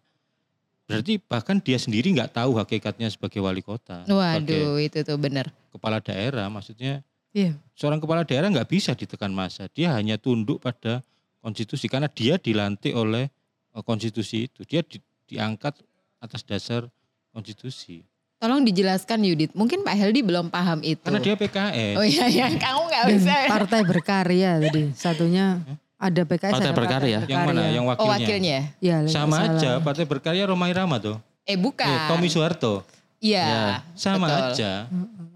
[0.84, 5.46] Berarti bahkan dia sendiri nggak tahu hakikatnya sebagai wali kota, sebagai Waduh, itu tuh bener.
[5.70, 6.50] kepala daerah.
[6.50, 7.54] Maksudnya Iya.
[7.72, 9.70] seorang kepala daerah nggak bisa ditekan massa.
[9.70, 11.06] Dia hanya tunduk pada
[11.38, 13.30] konstitusi karena dia dilantik oleh
[13.70, 14.66] eh, konstitusi itu.
[14.66, 14.98] Dia di-
[15.30, 15.78] diangkat
[16.18, 16.90] atas dasar
[17.30, 18.02] konstitusi.
[18.36, 19.54] Tolong dijelaskan Yudit.
[19.54, 21.06] Mungkin Pak Heldi belum paham itu.
[21.06, 21.94] Karena dia PKS.
[21.94, 22.46] Oh iya, iya.
[22.50, 23.34] kamu nggak Dan bisa.
[23.46, 24.82] partai berkarya tadi.
[24.90, 25.60] Satunya
[26.00, 27.18] ada PKS Partai ada berkarya.
[27.28, 27.60] Yang mana?
[27.68, 28.00] Yang wakilnya?
[28.00, 28.58] Oh wakilnya.
[28.80, 29.52] Ya, nggak Sama salah.
[29.52, 29.70] aja.
[29.78, 31.16] Partai berkarya Romai Rama tuh.
[31.44, 31.84] Eh bukan.
[31.84, 32.80] Eh, Tommy Soeharto.
[33.20, 33.44] Iya.
[33.44, 34.40] Ya, Sama betul.
[34.56, 34.72] aja.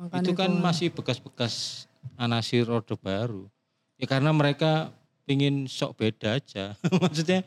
[0.00, 1.84] Makanya itu kan masih bekas-bekas
[2.16, 3.52] anasir Orde Baru.
[4.00, 4.88] Ya karena mereka
[5.22, 6.72] pingin sok beda aja.
[7.04, 7.44] Maksudnya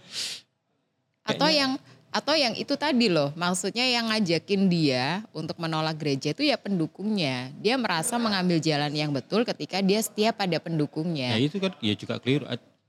[1.25, 1.71] Atau kayaknya- yang
[2.07, 7.51] atau yang itu tadi loh, maksudnya yang ngajakin dia untuk menolak gereja itu ya pendukungnya.
[7.59, 11.35] Dia merasa mengambil jalan yang betul ketika dia setia pada pendukungnya.
[11.35, 12.47] Ya itu kan ya juga keliru.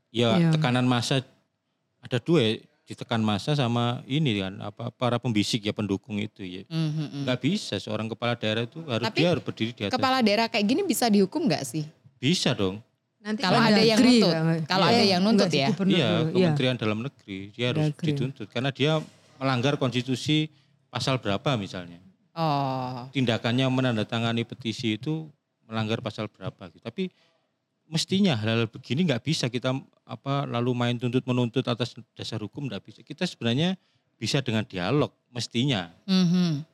[0.09, 0.51] Ya Iya.
[0.51, 1.21] tekanan massa
[2.01, 2.53] ada dua ya,
[2.85, 6.62] ditekan massa sama ini kan apa para pembisik ya pendukung itu ya.
[6.64, 7.21] Mhm, mhm.
[7.29, 9.94] Nggak bisa seorang kepala daerah itu harus Tapi dia harus berdiri di atas.
[9.94, 11.85] Kepala daerah kayak gini bisa dihukum nggak sih?
[12.16, 12.81] Bisa dong.
[13.18, 14.61] Nanti Kalau ada yang Mendagri nuntut, nggak?
[14.64, 15.68] kalau ada yang nuntut ya.
[15.68, 16.14] Iya, iya.
[16.33, 18.07] Kementerian Dalam Negeri dia harus Mendagri.
[18.09, 18.92] dituntut karena dia
[19.37, 20.49] melanggar konstitusi
[20.88, 22.01] pasal berapa misalnya.
[22.33, 25.27] Oh, Tindakannya menandatangani petisi itu
[25.66, 26.81] melanggar pasal berapa gitu.
[26.81, 27.11] Tapi
[27.88, 29.74] mestinya hal-hal begini nggak bisa kita
[30.05, 33.01] apa lalu main tuntut menuntut atas dasar hukum nggak bisa.
[33.03, 33.74] Kita sebenarnya
[34.18, 36.66] bisa dengan dialog mestinya mhm.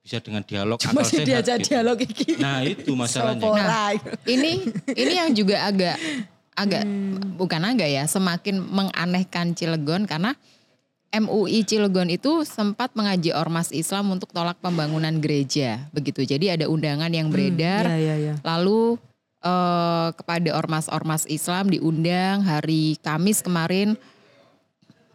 [0.00, 1.68] bisa dengan dialog Cuma akal sih sehat diajak gitu.
[1.76, 2.40] dialog iki.
[2.40, 3.44] Nah itu masalahnya.
[3.44, 3.86] Sopora.
[4.24, 4.64] ini
[4.96, 5.96] ini yang juga agak
[6.56, 6.84] agak
[7.36, 10.36] bukan agak ya semakin menganehkan Cilegon karena
[11.10, 17.10] MUI Cilegon itu sempat mengaji ormas Islam untuk tolak pembangunan gereja begitu jadi ada undangan
[17.10, 18.34] yang beredar Iya, iya, iya.
[18.46, 19.00] lalu
[19.40, 23.96] eh, kepada ormas-ormas Islam diundang hari Kamis kemarin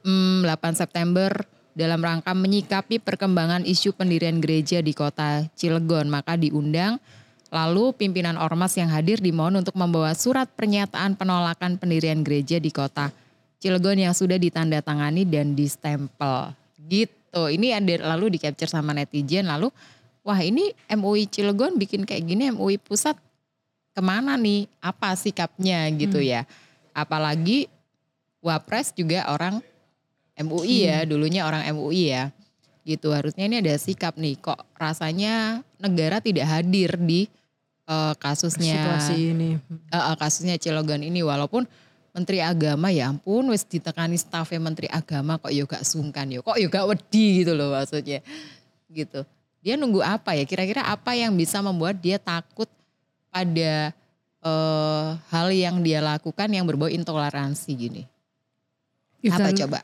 [0.05, 1.31] hmm, 8 September
[1.75, 6.07] dalam rangka menyikapi perkembangan isu pendirian gereja di kota Cilegon.
[6.07, 6.97] Maka diundang
[7.51, 13.11] lalu pimpinan ormas yang hadir dimohon untuk membawa surat pernyataan penolakan pendirian gereja di kota
[13.59, 16.55] Cilegon yang sudah ditandatangani dan distempel.
[16.79, 17.41] Gitu.
[17.51, 19.67] Ini ada lalu di capture sama netizen lalu
[20.23, 23.19] wah ini MUI Cilegon bikin kayak gini MUI pusat
[23.95, 24.67] ke mana nih?
[24.83, 26.43] Apa sikapnya gitu ya?
[26.91, 27.71] Apalagi
[28.43, 29.63] wapres juga orang
[30.35, 32.35] MUI ya dulunya orang MUI ya.
[32.83, 34.35] Gitu harusnya ini ada sikap nih.
[34.37, 37.31] Kok rasanya negara tidak hadir di
[37.87, 39.49] eh, kasusnya Situasi ini.
[39.89, 41.23] eh, eh, kasusnya Cilegon ini.
[41.23, 41.63] Walaupun
[42.15, 46.43] Menteri Agama ya ampun wis ditekani stafnya Menteri Agama kok yo gak sungkan yo.
[46.43, 48.19] Kok yo gak wedi gitu loh maksudnya.
[48.91, 49.23] Gitu.
[49.65, 50.45] Dia nunggu apa ya?
[50.45, 52.69] Kira-kira apa yang bisa membuat dia takut
[53.35, 53.91] pada
[54.39, 58.03] eh, hal yang dia lakukan yang berbau intoleransi gini.
[59.19, 59.79] Ya apa kan, coba?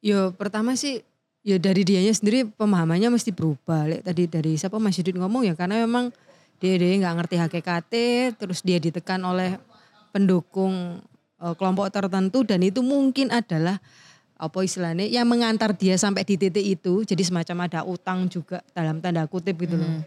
[0.00, 1.04] Yo pertama sih
[1.44, 3.84] ya dari dianya sendiri pemahamannya mesti berubah.
[3.84, 6.08] Lek tadi dari siapa Mas Yudit ngomong ya karena memang
[6.56, 7.92] dia dia nggak ngerti HKKT
[8.40, 9.60] terus dia ditekan oleh
[10.08, 11.04] pendukung
[11.36, 13.76] eh, kelompok tertentu dan itu mungkin adalah
[14.42, 17.04] apa istilahnya yang mengantar dia sampai di titik itu.
[17.04, 20.02] Jadi semacam ada utang juga dalam tanda kutip gitu loh.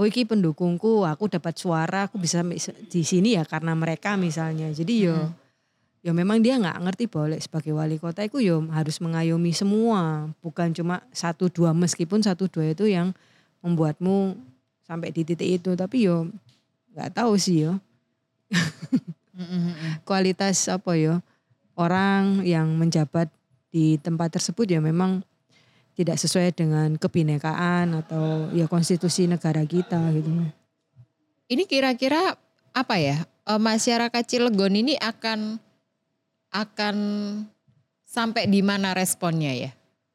[0.00, 2.40] Oh iki pendukungku, aku dapat suara, aku bisa
[2.88, 4.72] di sini ya karena mereka misalnya.
[4.72, 5.28] Jadi yo
[6.00, 10.32] ya memang dia nggak ngerti bahwa lek sebagai wali kota itu ya harus mengayomi semua.
[10.40, 13.12] Bukan cuma satu dua meskipun satu dua itu yang
[13.60, 14.40] membuatmu
[14.88, 15.76] sampai di titik itu.
[15.76, 16.32] Tapi yo
[16.96, 17.76] nggak tahu sih yo.
[20.08, 21.20] Kualitas apa yo?
[21.76, 23.28] Orang yang menjabat
[23.68, 25.20] di tempat tersebut ya memang
[26.00, 30.32] tidak sesuai dengan kebinekaan atau ya konstitusi negara kita gitu.
[31.52, 32.40] Ini kira-kira
[32.72, 35.60] apa ya eh, masyarakat Cilegon ini akan
[36.48, 36.96] akan
[38.08, 39.70] sampai di mana responnya ya?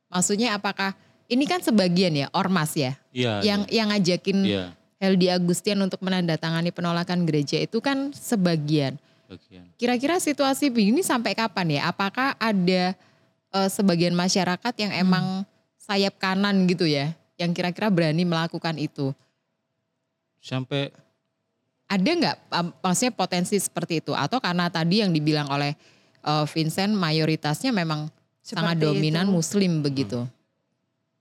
[0.10, 0.98] Maksudnya apakah
[1.30, 3.46] ini kan sebagian ya ormas ya Iya.
[3.46, 4.66] yang yang ngajakin Iya.
[4.98, 8.98] Heldi Agustian untuk menandatangani penolakan gereja itu kan sebagian.
[9.30, 9.70] Bagian.
[9.78, 11.82] Kira-kira situasi begini sampai kapan ya?
[11.94, 12.98] Apakah ada
[13.54, 15.46] eh, sebagian masyarakat yang emang
[15.86, 19.14] sayap kanan gitu ya, yang kira-kira berani melakukan itu?
[20.42, 20.90] Sampai
[21.86, 22.38] ada nggak
[22.82, 25.78] maksudnya potensi seperti itu atau karena tadi yang dibilang oleh
[26.26, 28.10] uh, Vincent mayoritasnya memang
[28.42, 29.34] sangat Seperti dominan itu.
[29.34, 30.26] muslim begitu.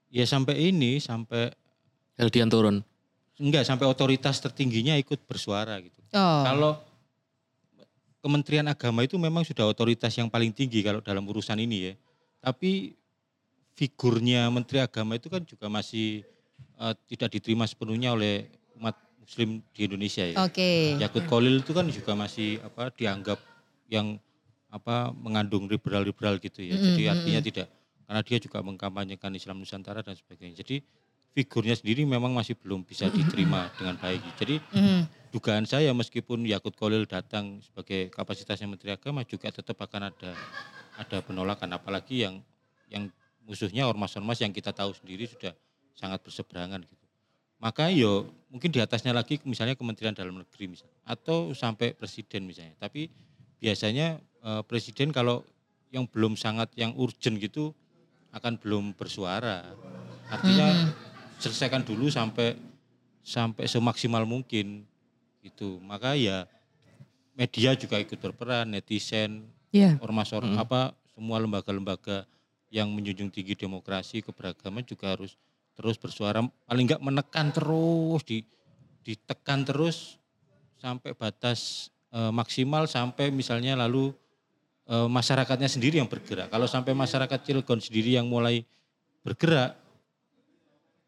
[0.08, 1.52] ya sampai ini sampai
[2.16, 2.80] Heldian turun.
[3.34, 5.98] enggak sampai otoritas tertingginya ikut bersuara gitu.
[6.14, 6.42] Oh.
[6.46, 6.72] Kalau
[8.24, 11.94] Kementerian Agama itu memang sudah otoritas yang paling tinggi kalau dalam urusan ini ya.
[12.40, 12.96] Tapi
[13.74, 16.22] figurnya Menteri Agama itu kan juga masih
[16.78, 18.46] eh, tidak diterima sepenuhnya oleh
[18.78, 20.46] umat Muslim di Indonesia ya.
[20.46, 20.98] Oke.
[21.00, 23.38] Yakut Kolil itu kan juga masih apa dianggap
[23.90, 24.18] yang
[24.70, 26.76] apa mengandung liberal-liberal gitu ya.
[26.78, 27.66] Jadi Mm-mm, artinya tidak
[28.04, 30.60] karena dia juga mengkampanyekan Islam Nusantara dan sebagainya.
[30.60, 30.82] Jadi
[31.34, 34.22] figurnya sendiri memang masih belum bisa diterima dengan baik.
[34.38, 35.32] Jadi Mhm.
[35.34, 40.30] dugaan saya meskipun Yakut Kolil datang sebagai kapasitasnya Menteri Agama juga tetap akan ada
[40.94, 42.38] ada penolakan apalagi yang
[42.86, 43.10] yang
[43.44, 45.52] musuhnya ormas-ormas yang kita tahu sendiri sudah
[45.94, 47.04] sangat berseberangan gitu.
[47.62, 52.76] Maka yo mungkin di atasnya lagi misalnya Kementerian Dalam Negeri misalnya atau sampai presiden misalnya.
[52.76, 53.08] Tapi
[53.62, 55.44] biasanya eh, presiden kalau
[55.94, 57.70] yang belum sangat yang urgent gitu
[58.34, 59.62] akan belum bersuara.
[60.26, 60.90] Artinya
[61.38, 62.58] selesaikan dulu sampai
[63.22, 64.82] sampai semaksimal mungkin
[65.40, 65.78] gitu.
[65.80, 66.44] Maka ya
[67.38, 69.98] media juga ikut berperan, netizen, Iya.
[69.98, 72.26] ormas ormas apa semua lembaga-lembaga
[72.74, 75.38] yang menjunjung tinggi demokrasi keberagaman juga harus
[75.78, 78.42] terus bersuara paling enggak menekan terus di
[79.06, 80.18] ditekan terus
[80.82, 84.10] sampai batas eh, maksimal sampai misalnya lalu
[84.90, 86.50] eh, masyarakatnya sendiri yang bergerak.
[86.50, 88.66] Kalau sampai masyarakat Cilegon sendiri yang mulai
[89.22, 89.78] bergerak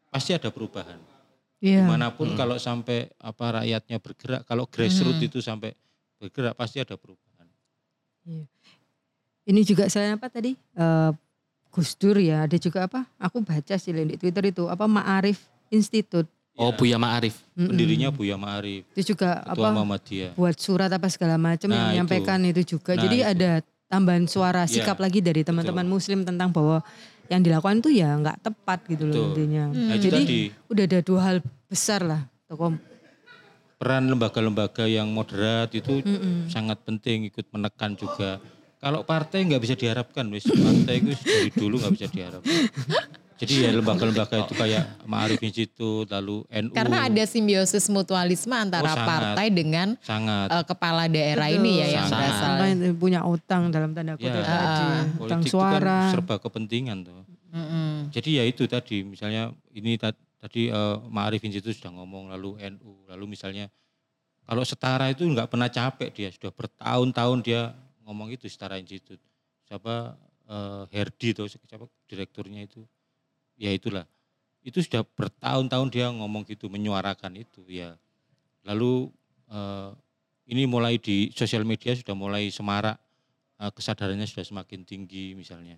[0.07, 0.97] pasti ada perubahan.
[1.59, 1.83] Iya.
[1.83, 5.73] Di mana pun kalau sampai apa rakyatnya bergerak, kalau grassroots itu sampai
[6.21, 7.49] bergerak pasti ada perubahan.
[9.47, 10.53] Ini juga saya apa tadi?
[10.53, 11.11] Eh,
[11.77, 13.05] Gus Dur ya, ada juga apa?
[13.21, 16.25] Aku baca sih di Twitter itu apa Ma'arif Institute.
[16.57, 17.37] Oh Buya Ma'arif.
[17.53, 17.69] Mm-mm.
[17.69, 19.77] Pendirinya Buya Ma'arif, itu juga Ketua apa?
[19.77, 20.33] Muhammadiyah.
[20.33, 22.97] Buat surat apa segala macam Nah, yang menyampaikan itu, juga.
[22.97, 23.29] Nah, Jadi itu.
[23.29, 23.49] ada
[23.85, 26.81] tambahan suara Iya, sikap lagi dari teman-teman Muslim tentang bahwa
[27.29, 29.27] yang dilakukan itu ya nggak tepat gitu loh Betul.
[29.37, 29.63] intinya.
[29.69, 30.37] Nah, itu Jadi tadi
[30.73, 31.37] udah ada dua hal
[31.69, 32.73] besar lah tokoh.
[33.77, 36.01] peran lembaga-lembaga yang moderat itu
[36.49, 38.41] sangat penting ikut menekan juga.
[38.77, 42.61] Kalau partai nggak bisa diharapkan, wis partai itu dari dulu nggak bisa diharapkan.
[43.37, 46.73] Jadi ya lembaga-lembaga itu kayak Ma'arif Institute, lalu NU.
[46.73, 49.05] Karena ada simbiosis mutualisme antara Oh, sangat.
[49.07, 52.33] partai dengan sangat eh, kepala daerah ini ya yang Sangat.
[52.33, 52.53] berasal.
[52.97, 55.77] Punya utang dalam tanda kutip Ya, tadi, utang politik itu suara.
[55.79, 57.21] kan serba kepentingan tuh.
[57.47, 58.09] Mm-mm.
[58.09, 63.05] Jadi ya itu tadi misalnya ini ta- tadi eh, Ma'arif Institute sudah ngomong lalu NU
[63.05, 63.69] lalu misalnya
[64.43, 67.69] kalau setara itu nggak pernah capek dia sudah bertahun-tahun dia
[68.07, 69.19] ngomong itu setara institut
[69.67, 70.15] siapa
[70.47, 72.87] eh, Herdi tuh siapa direkturnya itu
[73.59, 74.07] ya itulah
[74.63, 77.99] itu sudah bertahun-tahun dia ngomong gitu menyuarakan itu ya
[78.63, 79.11] lalu
[79.51, 79.91] eh,
[80.47, 82.95] ini mulai di sosial media sudah mulai semarak
[83.59, 85.75] eh, kesadarannya sudah semakin tinggi misalnya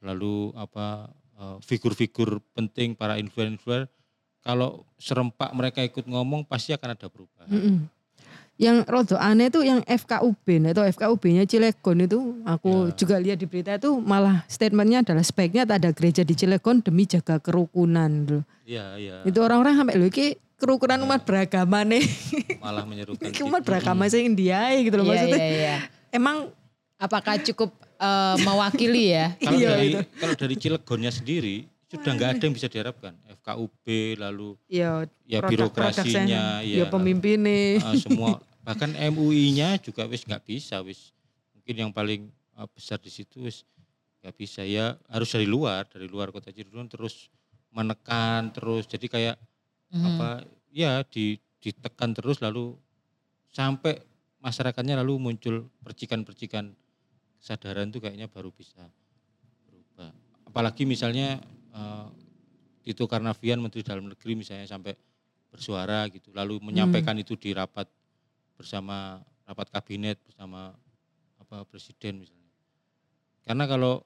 [0.00, 3.92] lalu apa eh, figur-figur penting para influencer
[4.46, 7.50] kalau serempak mereka ikut ngomong pasti akan ada perubahan.
[7.50, 7.90] Mm-mm.
[8.56, 12.96] Yang rodo aneh tuh yang FKUB, nah itu FKUB-nya Cilegon itu aku Ya.
[12.96, 17.04] juga lihat di berita itu malah statementnya adalah sebaiknya tak ada gereja di Cilegon demi
[17.04, 18.38] jaga kerukunan gitu.
[18.64, 19.14] Iya, iya.
[19.22, 22.00] Itu orang-orang sampai loh iki kerukunan umat beragama nih.
[22.64, 23.68] Malah menyerukan umat gitu.
[23.68, 25.36] beragama sih India gitu loh Iya, maksudnya.
[25.38, 25.76] iya, iya.
[26.10, 26.48] Emang
[26.96, 29.36] Apakah cukup eh, mewakili ya?
[29.44, 30.00] Kalau Iya, dari itu.
[30.16, 33.12] kalau dari Cilegonnya sendiri sudah nggak ada yang bisa diharapkan.
[33.36, 33.84] FKUB
[34.16, 37.78] lalu ya ya produk-produk birokrasinya, ya ya, pemimpinnya.
[37.78, 41.14] ah, semua bahkan MUI-nya juga wis nggak bisa wis.
[41.54, 42.26] Mungkin yang paling
[42.58, 43.62] ah, besar di situ wis
[44.26, 44.66] nggak bisa.
[44.66, 47.30] Ya harus dari luar dari luar kota Cirebon terus
[47.70, 48.90] menekan terus.
[48.90, 49.38] Jadi kayak
[49.86, 50.02] Mhm.
[50.02, 50.28] apa
[50.74, 52.74] ya di ditekan terus lalu
[53.54, 54.02] sampai
[54.42, 56.74] masyarakatnya lalu muncul percikan-percikan
[57.38, 58.82] kesadaran itu kayaknya baru bisa
[59.70, 60.10] berubah.
[60.50, 61.38] Apalagi misalnya
[61.70, 62.06] eh,
[62.82, 64.94] Tito Karnavian Menteri Dalam Negeri misalnya sampai
[65.50, 67.86] bersuara gitu lalu menyampaikan itu di rapat
[68.56, 70.72] bersama rapat kabinet bersama
[71.38, 72.50] apa presiden misalnya
[73.44, 74.02] karena kalau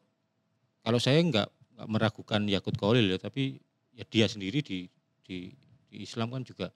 [0.83, 3.57] kalau saya nggak nggak meragukan Yakut Kolil ya tapi
[3.95, 4.85] ya dia sendiri di
[5.25, 5.49] di
[5.89, 6.69] di Islam kan juga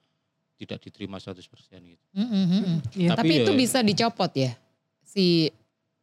[0.55, 1.35] tidak diterima 100%
[1.83, 2.05] gitu.
[2.15, 2.79] Mm, mm, mm, mm.
[2.95, 3.09] Iya.
[3.11, 4.55] Tapi Tapi itu ya- bisa dicopot ya
[5.03, 5.51] si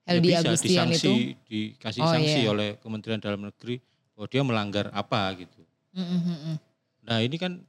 [0.04, 1.14] Heldi Ya bisa Agustian disanksi, itu.
[1.48, 2.52] dikasih Oh, sanksi iya.
[2.52, 3.80] oleh Kementerian Dalam Negeri
[4.14, 5.62] bahwa dia melanggar apa gitu.
[5.96, 6.58] Mm, mm, mm, mm.
[7.08, 7.64] Nah ini kan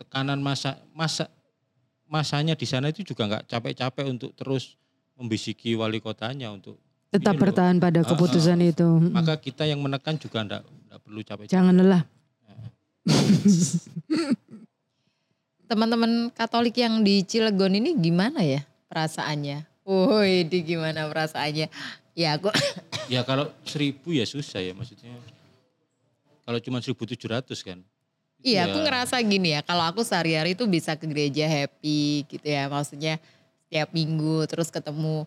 [0.00, 1.28] tekanan masa masa
[2.14, 4.78] masanya di sana itu juga nggak capek-capek untuk terus
[5.18, 6.78] membisiki wali kotanya untuk
[7.10, 8.70] Tetap bertahan pada Ah, keputusan ah.
[8.74, 8.82] itu.
[8.82, 9.14] Mm.
[9.14, 10.66] Maka kita yang menekan juga enggak,
[10.98, 11.54] perlu capek-capek.
[11.54, 12.02] Jangan lelah.
[15.70, 19.62] Teman-teman Katolik yang di Cilegon ini gimana ya perasaannya?
[19.86, 21.70] Woi, di gimana perasaannya?
[22.18, 22.50] Ya aku
[23.14, 25.14] Ya kalau seribu ya susah ya maksudnya.
[26.42, 27.14] Kalau cuma 1700
[27.62, 27.78] kan.
[28.44, 28.64] Iya, Ya.
[28.68, 29.64] aku ngerasa gini ya.
[29.64, 32.68] Kalau aku sehari-hari itu bisa ke gereja happy gitu ya.
[32.68, 33.16] Maksudnya
[33.64, 35.24] setiap minggu terus ketemu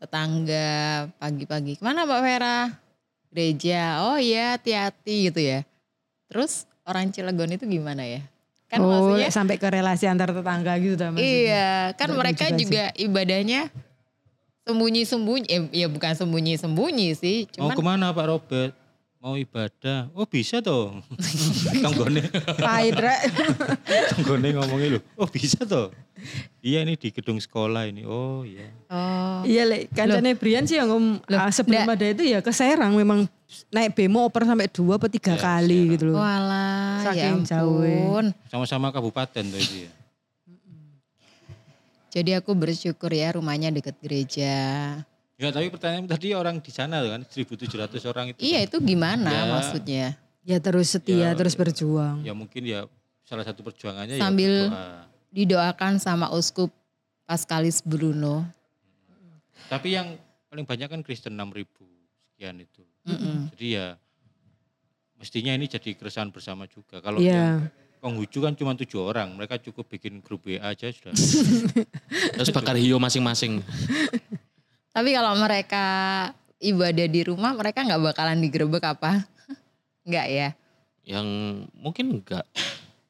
[0.00, 1.76] tetangga pagi-pagi.
[1.76, 2.58] Ke mana Mbak Vera?
[3.28, 4.08] Gereja.
[4.08, 5.60] Oh iya, hati-hati gitu ya.
[6.32, 8.24] Terus orang Cilegon itu gimana ya?
[8.72, 11.36] Kan oh, maksudnya sampai ke relasi antar tetangga gitu dah maksudnya.
[11.36, 13.04] Iya, kan mereka juga sih.
[13.06, 13.68] ibadahnya
[14.64, 15.46] sembunyi-sembunyi.
[15.52, 18.72] Eh, ya bukan sembunyi-sembunyi sih, Mau cuman ke mana Pak Robert?
[19.24, 20.12] Mau ibadah?
[20.12, 21.00] Oh bisa toh.
[21.80, 22.28] Tanggone,
[22.60, 23.20] Pahit, Rek.
[24.12, 25.02] tanggone ngomongnya loh.
[25.16, 25.88] Oh bisa toh.
[26.60, 28.04] Iya ini di gedung sekolah ini.
[28.04, 28.68] Oh iya.
[28.88, 29.92] oh, Iya, Lek.
[29.92, 33.24] Kancane Brian sih yang ngom, Loh, ah, sebelum ada itu ya ke Serang memang
[33.68, 35.92] naik bemo oper sampai dua atau tiga Ya, kali Serang.
[35.92, 36.16] gitu loh.
[36.20, 37.96] walah, ya Saking jauh, ya.
[38.00, 38.24] ampun.
[38.48, 39.90] Sama-sama kabupaten tuh itu ya.
[42.10, 44.52] Jadi aku bersyukur ya rumahnya deket gereja.
[45.34, 47.66] Ya tapi pertanyaan tadi orang di sana tuh kan 1700
[48.06, 48.38] orang itu.
[48.38, 49.42] Iya itu gimana Ya.
[49.50, 50.06] maksudnya?
[50.44, 52.22] Ya terus setia, Ya, terus berjuang.
[52.22, 52.86] Ya mungkin ya
[53.24, 55.10] salah satu perjuangannya Sambil- ya berdoa.
[55.34, 56.70] Didoakan sama Uskup
[57.24, 58.46] Paskalis Bruno.
[59.66, 60.14] Tapi yang
[60.46, 61.66] paling banyak kan Kristen 6000
[62.28, 62.86] sekian itu.
[63.02, 63.50] Mm-mm.
[63.50, 63.98] Jadi ya
[65.16, 67.00] mestinya ini jadi keresahan bersama juga.
[67.00, 67.58] Kalau Iya.
[67.58, 71.16] yang Konghucu kan cuma tujuh orang, mereka cukup bikin grup WA aja sudah.
[72.36, 73.64] Terus bakar hiu masing-masing.
[74.94, 75.86] Tapi kalau mereka
[76.62, 79.26] ibadah di rumah mereka nggak bakalan digerebek apa?
[80.08, 80.48] Nggak ya?
[81.02, 81.26] Yang
[81.74, 82.46] mungkin enggak.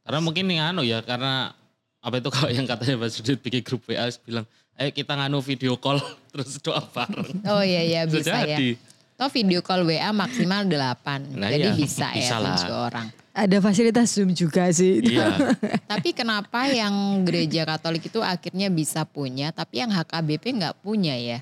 [0.01, 1.53] Karena mungkin yang anu ya, karena
[2.01, 4.49] apa itu kalau yang katanya Mas Sudut bikin grup WA bilang,
[4.81, 6.01] ayo kita nganu video call
[6.33, 7.45] terus doa bareng.
[7.45, 8.57] Oh iya iya bisa ya.
[8.57, 8.81] Jadi.
[9.15, 11.39] Toh video call WA maksimal 8.
[11.39, 12.57] Nah, Jadi iya, bisa, bisa ya lah.
[12.59, 13.07] tujuh orang.
[13.31, 15.05] Ada fasilitas Zoom juga sih.
[15.05, 15.55] Iya.
[15.93, 21.39] Tapi kenapa yang gereja Katolik itu akhirnya bisa punya, tapi yang HKBP nggak punya ya?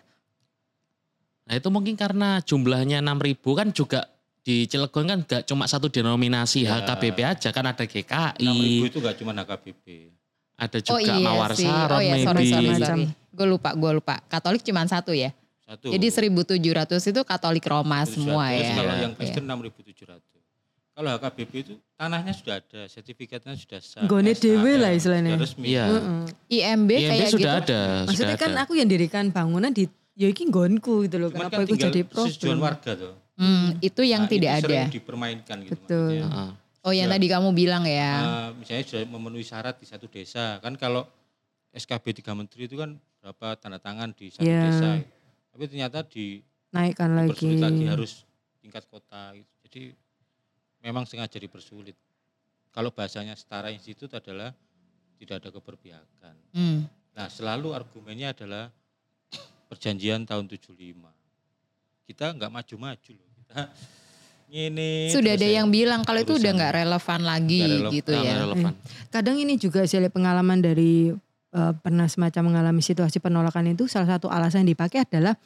[1.42, 4.00] Nah itu mungkin karena jumlahnya 6000 kan juga
[4.38, 6.78] di Cilegon kan gak cuma satu denominasi Ya.
[6.80, 8.50] HKBP aja kan ada 6.000 GKI,
[8.84, 9.86] itu gak cuma HKBP.
[10.54, 11.66] ada oh juga iya Mawar sih.
[11.66, 12.52] Saron Oh iya sorry maybe.
[12.52, 12.98] sorry Macam.
[13.00, 13.06] sorry.
[13.32, 14.14] Gue lupa gue lupa.
[14.24, 15.30] Katolik cuma satu ya.
[15.64, 15.88] Satu.
[15.88, 16.58] Jadi 1700
[17.08, 18.12] itu Katolik Roma 1700.
[18.12, 18.70] semua ya.
[18.72, 19.00] Kalau Iya.
[19.00, 20.20] yang Kristen 6.700.
[20.92, 24.04] Kalau HKBP itu tanahnya sudah ada, sertifikatnya sudah sah.
[24.04, 25.34] Gone dewe lah sudah istilahnya.
[25.34, 25.64] resmi.
[25.68, 25.84] Iya.
[25.88, 26.20] Heeh.
[26.52, 27.70] IMB, IMB kayak sudah gitu.
[27.72, 28.60] ada, Maksudnya sudah kan ada.
[28.60, 31.28] aku yang dirikan bangunan di ya iki nggonku gitu loh.
[31.28, 32.60] Cuman Kenapa kan jadi persetujuan problem?
[32.62, 33.14] warga tuh.
[33.32, 34.66] Hmm, itu yang Nah, tidak itu ada.
[34.68, 35.98] sering dipermainkan gitu Betul.
[36.12, 36.28] maksudnya.
[36.28, 36.50] Heeh.
[36.82, 37.14] Oh yang Ya.
[37.14, 38.10] tadi kamu bilang ya.
[38.18, 40.58] Nah, misalnya sudah memenuhi syarat di satu desa.
[40.58, 41.06] Kan kalau
[41.70, 44.62] SKB 3 menteri itu kan berapa tanda tangan di satu Iya.
[44.66, 44.90] desa.
[45.48, 47.56] Tapi ternyata di Naikkan lagi.
[47.56, 48.26] lagi harus
[48.58, 49.32] tingkat kota.
[49.32, 49.48] gitu.
[49.62, 49.82] Jadi
[50.80, 51.94] memang sengaja dipersulit.
[52.68, 54.50] Kalau bahasanya setara institut adalah
[55.16, 56.34] tidak ada keberpihakan.
[56.50, 56.88] Hmm.
[57.12, 58.72] Nah selalu argumennya adalah
[59.72, 60.76] perjanjian tahun 75.
[62.04, 63.30] Kita nggak maju-maju loh.
[63.40, 63.72] Kita
[64.52, 68.32] ini Sudah ada yang bilang kalau itu udah nggak relevan lagi relevan, gitu ya.
[68.44, 68.72] relevan.
[69.08, 71.08] Kadang ini juga saya lihat pengalaman dari
[71.56, 75.40] eh, pernah semacam mengalami situasi penolakan itu salah satu alasan yang dipakai adalah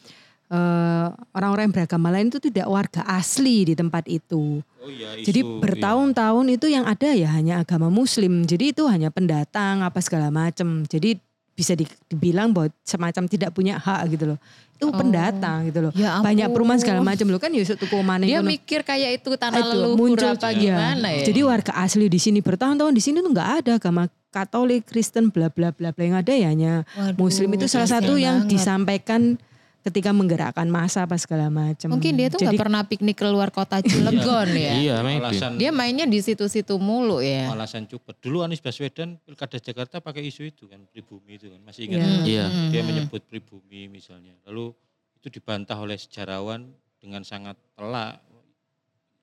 [0.50, 1.06] eh,
[1.38, 4.58] orang-orang yang beragama lain itu tidak warga asli di tempat itu.
[4.58, 8.42] Oh iya, Jadi isu, bertahun-tahun itu yang ada ya hanya agama muslim.
[8.42, 10.82] Jadi itu hanya pendatang apa segala macam.
[10.82, 11.22] Jadi
[11.56, 14.38] bisa di- dibilang bahwa semacam tidak punya hak gitu loh.
[14.76, 14.92] Itu Oh.
[14.92, 15.92] pendatang gitu loh.
[15.96, 19.56] Ya Banyak perumahan segala macam loh kan ya tuku maneh Dia mikir kayak itu tanah
[19.56, 20.60] Itu, leluhur muncul apa juga.
[20.76, 21.24] gimana ya?
[21.24, 25.48] Jadi warga asli di sini bertahun-tahun di sini tuh nggak ada agama Katolik, Kristen, bla
[25.48, 28.52] bla bla bla yang ada ya hanya Waduh, Muslim itu salah satu yang banget.
[28.52, 29.40] disampaikan
[29.86, 31.94] ketika menggerakkan masa apa segala macam.
[31.94, 34.72] Mungkin dia tuh Jadi nggak pernah piknik keluar kota Cilegon ya.
[34.74, 37.46] Iya, alasan Dia mainnya di situ-situ mulu ya.
[37.48, 38.18] alasan cupet.
[38.18, 41.98] Dulu Anies Baswedan pilkada Jakarta pakai isu itu kan pribumi itu kan masih ingat.
[41.98, 42.02] Iya.
[42.02, 42.26] kan?
[42.26, 42.44] Iya.
[42.68, 42.88] Dia Hmm.
[42.90, 44.34] menyebut pribumi misalnya.
[44.42, 44.74] Lalu
[45.14, 46.66] itu dibantah oleh sejarawan
[46.98, 48.18] dengan sangat telak.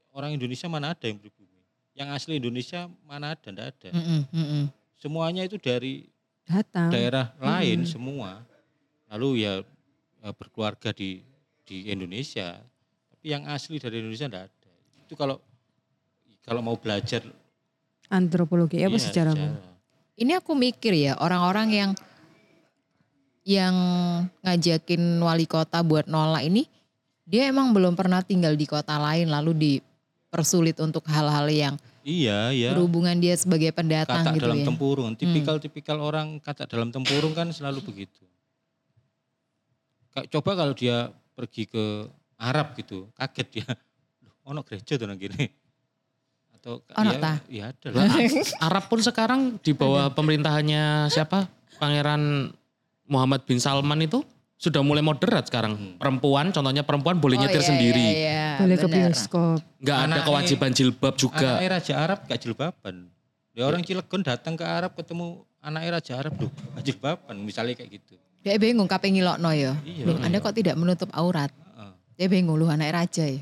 [0.10, 1.60] Orang Indonesia mana ada yang pribumi?
[1.92, 3.44] Yang asli Indonesia mana ada?
[3.44, 3.90] Tidak ada.
[3.92, 4.64] Mm-mm, mm-mm.
[4.96, 6.08] Semuanya itu dari
[6.46, 6.88] datang.
[6.88, 7.90] daerah lain Hmm.
[7.90, 8.30] semua.
[9.10, 9.54] Lalu ya
[10.32, 11.20] berkeluarga di
[11.68, 12.56] di Indonesia.
[13.12, 14.72] Tapi yang asli dari Indonesia tidak ada.
[15.04, 15.44] Itu kalau
[16.44, 17.24] kalau mau belajar
[18.12, 19.36] Antropologi apa iya, sejarah?
[20.14, 21.92] Ini aku mikir ya orang-orang yang
[23.44, 23.76] yang
[24.46, 26.64] ngajakin wali kota buat nolak ini
[27.28, 32.76] dia emang belum pernah tinggal di kota lain lalu dipersulit untuk hal-hal yang Iya, iya.
[32.76, 34.68] berhubungan dia sebagai pendatang Katak gitu dalam ya.
[34.68, 35.16] tempurung.
[35.16, 38.28] Tipikal-tipikal orang katak dalam tempurung kan selalu begitu.
[40.14, 42.06] Coba kalau dia pergi ke
[42.38, 43.70] Arab gitu, kaget dia.
[44.22, 45.50] Loh, ono gereja tuh nang gini.
[46.54, 47.34] Atau Ono ya, ta?
[47.50, 48.14] ya ada Lah.
[48.70, 51.50] Arab pun sekarang di bawah pemerintahannya siapa?
[51.82, 52.54] Pangeran
[53.10, 54.22] Muhammad bin Salman itu
[54.56, 55.76] sudah mulai moderat sekarang.
[55.76, 55.96] Hmm.
[56.00, 58.06] Perempuan, contohnya perempuan boleh Oh, nyetir iya, sendiri.
[58.06, 59.60] iya, iya, Boleh ke bioskop.
[59.84, 61.60] Nggak ada kewajiban jilbab juga.
[61.60, 62.96] Anaknya Raja Arab gak jilbaban.
[63.54, 68.16] Dia orang Cilegon datang ke Arab ketemu anaknya Raja Arab gak jilbaban misalnya kayak gitu.
[68.44, 69.72] Dia bingung kape ngilokno ya.
[69.88, 70.04] Iya.
[70.04, 71.50] Loh, Anda kok tidak menutup aurat?
[72.14, 73.42] Dia bingung lu anak raja ya.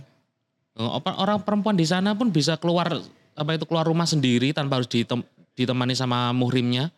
[1.04, 2.88] Orang perempuan di sana pun bisa keluar
[3.36, 5.26] apa itu keluar rumah sendiri tanpa harus ditem-
[5.58, 6.94] ditemani sama muhrimnya.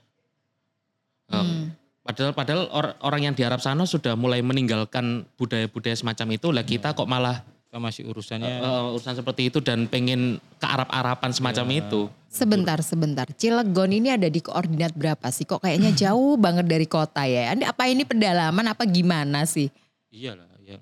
[1.31, 1.73] Hmm.
[2.03, 6.51] Padahal padahal or- orang yang di Arab sana sudah mulai meninggalkan budaya-budaya semacam itu.
[6.51, 7.41] Lah kita kok malah
[7.75, 11.75] masih urusannya eh, urusan seperti itu dan pengen ke Arab-Araban semacam Ya.
[11.79, 12.01] itu.
[12.27, 13.25] Sebentar, sebentar.
[13.31, 15.43] Cilegon ini ada di koordinat berapa sih?
[15.43, 17.51] Kok kayaknya jauh banget dari kota ya?
[17.51, 19.69] Anda apa ini pedalaman apa gimana sih?
[20.09, 20.77] iyalah ya.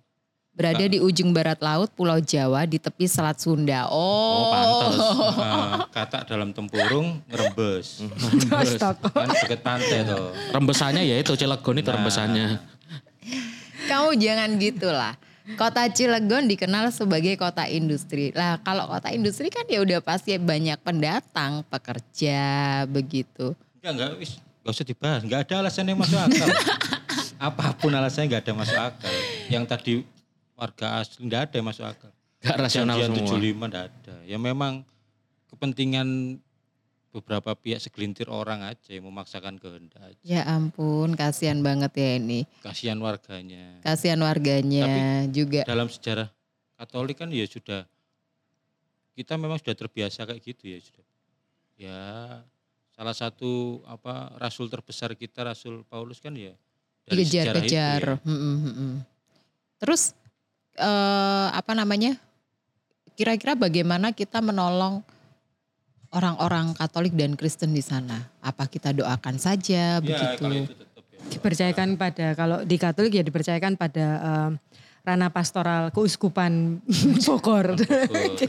[0.51, 3.87] Berada di ujung barat laut Pulau Jawa di tepi Selat Sunda.
[3.87, 4.99] Oh, Oh, pantes.
[5.37, 8.03] Nah, katak dalam tempurung ngerembes.
[8.51, 9.07] Astaga.
[9.07, 10.35] kan deket pantai tuh.
[10.51, 11.95] Rembesannya ya itu Cilegon itu Nah.
[11.95, 12.47] rembesannya.
[13.87, 15.15] Kamu jangan gitulah.
[15.57, 18.29] Kota Cilegon dikenal sebagai kota industri.
[18.37, 22.41] Lah kalau kota industri kan ya udah pasti banyak pendatang, pekerja,
[22.85, 23.57] begitu.
[23.81, 24.31] Enggak, enggak, wis,
[24.61, 25.21] enggak usah dibahas.
[25.25, 26.47] Enggak ada alasan yang masuk akal.
[27.49, 29.13] Apa pun alasannya enggak ada masuk akal.
[29.49, 29.93] Yang tadi
[30.53, 32.11] warga asli enggak ada yang masuk akal.
[32.41, 33.37] Gak rasional Janjian semua.
[33.41, 34.15] 75 enggak ada.
[34.29, 34.73] Ya memang
[35.49, 36.37] kepentingan
[37.11, 39.99] beberapa pihak segelintir orang aja yang memaksakan kehendak.
[39.99, 40.21] aja.
[40.23, 42.47] Ya ampun, kasihan banget ya ini.
[42.63, 43.83] Kasihan warganya.
[43.83, 45.67] Kasihan warganya juga.
[45.67, 46.31] Dalam sejarah
[46.81, 47.85] Katolik kan ya sudah
[49.13, 51.05] kita memang sudah terbiasa kayak gitu ya sudah.
[51.77, 52.01] Ya
[52.97, 56.57] salah satu apa rasul terbesar kita Rasul Paulus kan ya
[57.05, 58.01] dari sejarah itu ya.
[58.01, 58.25] Dikejar-kejar.
[58.25, 58.91] Mm-mm, mm-mm.
[59.77, 60.17] Terus
[60.81, 62.17] eh, apa namanya?
[63.13, 65.05] Kira-kira bagaimana kita menolong
[66.11, 68.29] orang-orang Katolik dan Kristen di sana?
[68.39, 70.37] Apa kita doakan saja Ya begitu?
[70.37, 71.19] kalau itu tetap ya.
[71.31, 74.49] dipercayakan pada kalau di Katolik ya dipercayakan pada eh,
[75.01, 76.83] ranah pastoral keuskupan
[77.25, 77.73] Bogor.
[77.73, 78.47] Betul.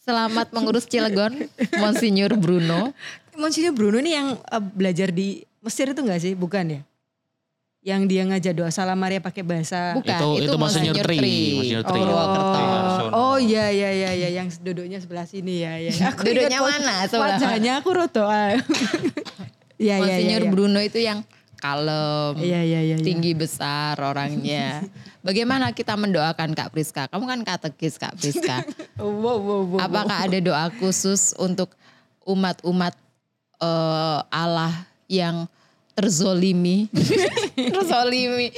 [0.00, 1.46] Selamat mengurus Cilegon,
[1.78, 2.90] Monsinyur Bruno.
[3.36, 6.32] Monsinyur Bruno ini yang eh, belajar di Mesir itu enggak sih?
[6.34, 6.80] Bukan ya?
[7.80, 11.28] Yang dia ngajak doa salam Maria pakai bahasa Bukan, Itu- itu, itu Tri, Tri.
[11.56, 11.96] Monsinyur Tri.
[11.96, 12.60] Purwokerto.
[12.60, 13.10] Harsono.
[13.16, 15.92] Oh iya iya iya iya yang duduknya sebelah sini ya ya.
[16.12, 16.94] Aku Duduknya ingat mana?
[17.08, 18.24] Sebelah Wajahnya aku roto.
[18.24, 18.52] ah.
[19.80, 20.36] Iya iya iya.
[20.44, 20.52] Iya.
[20.52, 21.24] Bruno itu yang
[21.56, 22.96] kalem, Iya iya iya.
[22.96, 23.04] iya.
[23.04, 24.84] tinggi besar orangnya.
[25.26, 27.08] Bagaimana kita mendoakan Kak Priska?
[27.08, 28.60] Kamu kan katekis Kak Priska.
[29.00, 29.80] Wow wow wow.
[29.80, 31.72] Apakah ada doa khusus untuk
[32.24, 32.92] umat-umat
[33.56, 34.72] eh, Allah
[35.08, 35.48] yang
[36.00, 36.88] terzolimi?
[37.74, 38.48] terzolimi.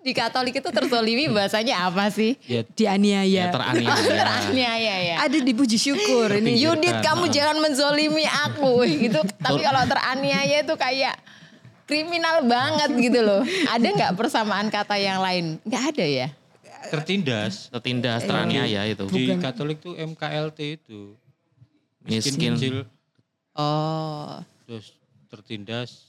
[0.00, 2.38] Di Katolik itu terzolimi bahasanya apa sih?
[2.46, 3.26] Ya dianiaya.
[3.26, 4.06] Ya teraniaya.
[4.22, 5.16] Teraniaya ya.
[5.26, 6.54] Ada dipuji syukur ini.
[6.62, 9.18] Yudit kamu jangan menzolimi aku gitu.
[9.42, 11.18] Tapi kalau teraniaya itu kayak
[11.90, 13.42] kriminal banget gitu loh.
[13.66, 15.58] Ada nggak persamaan kata yang lain?
[15.66, 16.28] Nggak ada ya.
[16.86, 17.66] tertindas.
[17.66, 19.10] Tertindas, teraniaya itu.
[19.10, 21.18] Di Katolik tuh MKLT itu.
[22.06, 22.52] Miskin, Miskin.
[22.54, 22.76] kecil,
[23.58, 24.38] Oh,
[24.70, 24.94] terus
[25.26, 26.05] tertindas.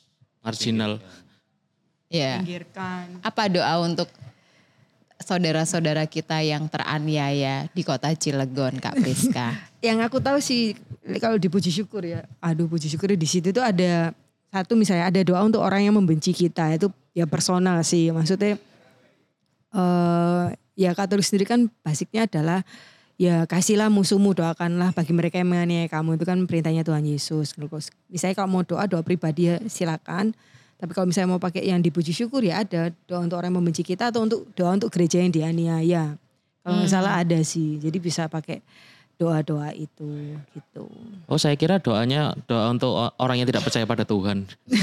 [0.48, 1.04] Marginal.
[2.08, 2.40] ya.
[2.40, 3.20] Pinggirkan.
[3.20, 4.08] Apa doa untuk
[5.20, 9.52] saudara-saudara kita yang teraniaya di kota Cilegon, Kak Priska?
[9.88, 10.74] Yang aku tahu sih
[11.22, 12.26] kalau dipuji syukur ya.
[12.42, 14.10] Aduh puji syukur di situ tuh ada
[14.50, 18.10] satu misalnya ada doa untuk orang yang membenci kita itu ya personal sih.
[18.10, 18.58] Maksudnya
[19.76, 22.66] eh ya Katolik sendiri kan basicnya adalah
[23.18, 27.58] ya kasihlah musuhmu doakanlah bagi mereka yang menganiaya kamu itu kan perintahnya Tuhan Yesus.
[28.08, 30.38] Misalnya kalau mau doa doa pribadi ya silakan.
[30.78, 33.82] Tapi kalau misalnya mau pakai yang dipuji syukur ya ada doa untuk orang yang membenci
[33.82, 36.22] kita atau untuk doa untuk gereja yang dianiaya.
[36.62, 37.82] Kalau nggak salah ada sih.
[37.82, 38.62] Jadi bisa pakai
[39.18, 40.06] doa-doa itu
[40.48, 40.84] gitu.
[41.26, 44.46] Oh saya kira doanya doa untuk orang yang tidak percaya pada Tuhan.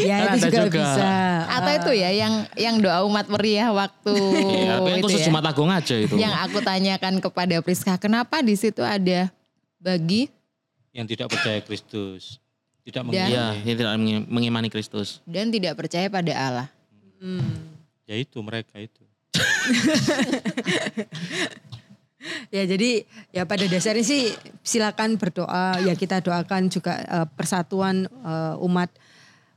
[0.00, 0.78] Ya itu juga, juga.
[0.84, 1.06] bisa.
[1.50, 5.24] Atau itu ya yang yang doa umat meriah waktu Iya, tapi itu khusus ya.
[5.26, 6.14] Jumat Agung aja itu.
[6.14, 9.28] Yang aku tanyakan kepada Priska, kenapa di situ ada
[9.76, 10.28] bagi
[10.90, 12.38] Yang tidak percaya Kristus.
[12.80, 13.58] Tidak Dan- Iya, mengimani.
[13.62, 15.20] yang tidak mengi- mengimani Kristus.
[15.24, 16.66] dan tidak percaya pada Allah?
[18.04, 19.00] Ya itu mereka itu.
[22.54, 28.54] Ya jadi ya pada dasarnya sih silakan berdoa ya kita doakan juga eh, persatuan eh,
[28.66, 28.92] umat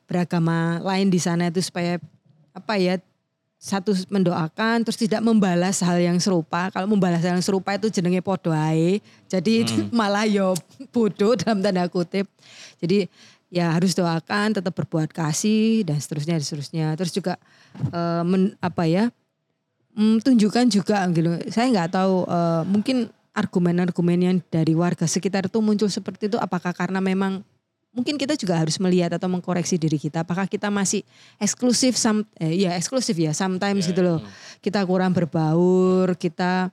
[0.07, 1.99] beragama lain di sana itu supaya
[2.53, 3.01] apa ya
[3.64, 6.68] satu mendoakan terus tidak membalas hal yang serupa.
[6.68, 8.99] Kalau membalas hal yang serupa itu jenenge podo ae.
[9.32, 9.64] Jadi
[9.95, 10.51] malah yo
[10.91, 12.28] bodoh dalam tanda kutip.
[12.84, 13.07] Jadi
[13.47, 16.88] ya harus doakan, tetap berbuat kasih dan seterusnya dan seterusnya.
[16.99, 17.34] Terus juga
[17.88, 19.07] eh, men- apa ya?
[19.94, 21.30] Mm, tunjukkan juga gitu.
[21.48, 22.98] Saya nggak tahu eh, mungkin
[23.34, 27.41] argumen-argumen yang dari warga sekitar itu muncul seperti itu apakah karena memang
[27.89, 31.02] mungkin kita juga harus melihat atau mengkoreksi diri kita apakah kita masih
[31.38, 34.20] eksklusif some eh, ya eksklusif ya sometimes gitu loh.
[34.60, 36.70] Kita kurang berbaur, kita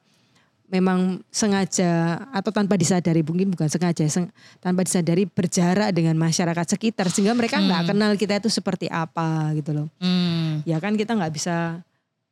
[0.70, 4.30] memang sengaja atau tanpa disadari mungkin bukan sengaja seng-
[4.62, 9.74] tanpa disadari berjarak dengan masyarakat sekitar sehingga mereka nggak kenal kita itu seperti apa gitu
[9.74, 10.62] loh Hmm.
[10.62, 11.82] ya kan kita nggak bisa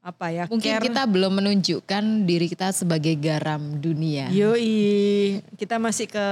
[0.08, 0.84] apa ya Mungkin care.
[0.88, 4.32] kita belum menunjukkan diri kita sebagai garam dunia.
[4.32, 6.26] Yoi, kita masih ke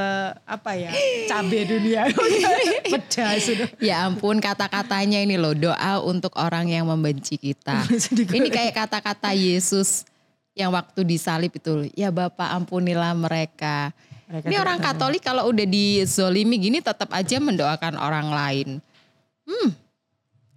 [0.49, 0.89] apa ya?
[1.29, 2.09] Cabe dunia.
[2.93, 3.69] Pedas sudah.
[3.77, 7.85] Ya ampun kata-katanya ini loh doa untuk orang yang membenci kita.
[8.41, 10.09] ini kayak kata-kata Yesus
[10.57, 11.93] yang waktu disalib itu.
[11.93, 13.93] Ya Bapak ampunilah mereka.
[14.33, 15.13] Mereka ini orang tahu.
[15.13, 18.69] Katolik kalau udah dizolimi gini tetap aja mendoakan orang lain.
[19.45, 19.69] Hmm,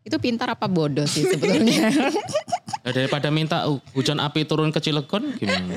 [0.08, 1.92] itu pintar apa bodoh sih sebetulnya.
[2.80, 5.76] Ya, daripada minta hu- hujan api turun ke Cilegon gimana?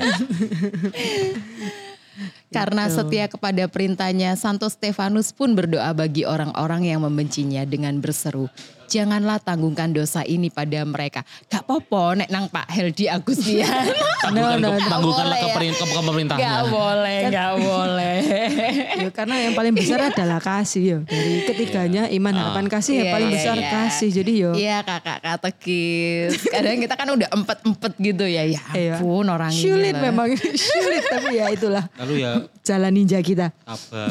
[2.47, 3.01] Karena Gitu.
[3.01, 8.45] setia kepada perintahnya, Santo Stefanus pun berdoa bagi orang-orang yang membencinya dengan berseru,
[8.93, 11.25] Janganlah tanggungkan dosa ini pada mereka.
[11.47, 13.89] Gak popo nek nang Pak Heldi Agustian.
[14.23, 14.71] No, no.
[14.71, 15.45] ke, tangguhkanlah Boleh ya.
[15.45, 16.47] keperin- ke, ke pemerintahnya.
[16.47, 18.17] Gak boleh, gak boleh.
[19.03, 20.97] Ya, karena yang paling besar adalah kasih ya.
[21.03, 23.69] Dari ketiganya iman harapan kasih Iya, yang paling iya, besar iya.
[23.69, 24.09] kasih.
[24.13, 26.39] Jadi yo Iya kakak katekis.
[26.45, 28.43] Kadang kita kan udah empet-empet gitu ya.
[28.43, 28.95] Ya Iya.
[28.95, 29.59] ampun orang ini.
[29.59, 30.29] sulit memang
[30.71, 32.31] sulit tapi ya itulah Lalu ya
[32.61, 33.51] jalan ninja kita.
[33.65, 34.07] Apa?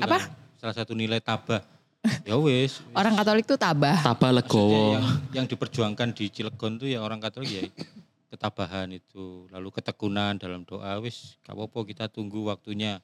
[0.00, 0.20] kan
[0.58, 1.75] Salah satu nilai tabah.
[2.24, 2.80] Ya wis.
[2.92, 4.00] Orang Katolik tuh tabah.
[4.00, 4.94] Tabah legowo.
[4.94, 7.62] yang, yang diperjuangkan di Cilegon tuh ya orang Katolik ya
[8.26, 12.98] ketabahan itu, lalu ketekunan dalam doa wis apa-apa kita tunggu waktunya.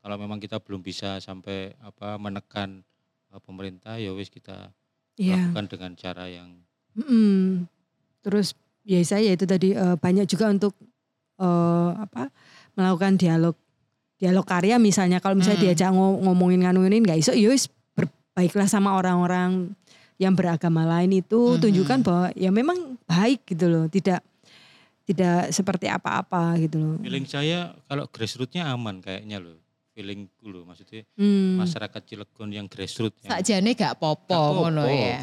[0.00, 2.82] Kalau memang kita belum bisa sampai apa menekan
[3.28, 4.72] uh, pemerintah ya wis kita
[5.14, 5.52] Iya.
[5.52, 6.56] lakukan dengan cara yang
[6.96, 7.68] Mm-mm.
[8.20, 10.72] Terus ya saya itu tadi eh, banyak juga untuk
[11.36, 12.32] eh, apa
[12.72, 13.52] melakukan dialog
[14.16, 15.66] dialog karya misalnya kalau misalnya Hmm.
[15.68, 17.52] diajak ngo- ngomongin nganuin nggak iso ya
[18.34, 19.76] wis berbaiklah sama orang-orang
[20.16, 21.60] yang beragama lain itu Mhm.
[21.60, 24.24] tunjukkan bahwa ya memang baik gitu loh tidak
[25.02, 26.96] tidak seperti apa-apa gitu loh.
[26.98, 29.60] feeling saya kalau grassrootsnya aman kayaknya loh.
[29.92, 31.60] Feelingku loh maksudnya Hmm.
[31.60, 34.60] masyarakat Cilegon yang grassroots Sakjane gak popo Gak popo.
[34.64, 35.20] ngono ya.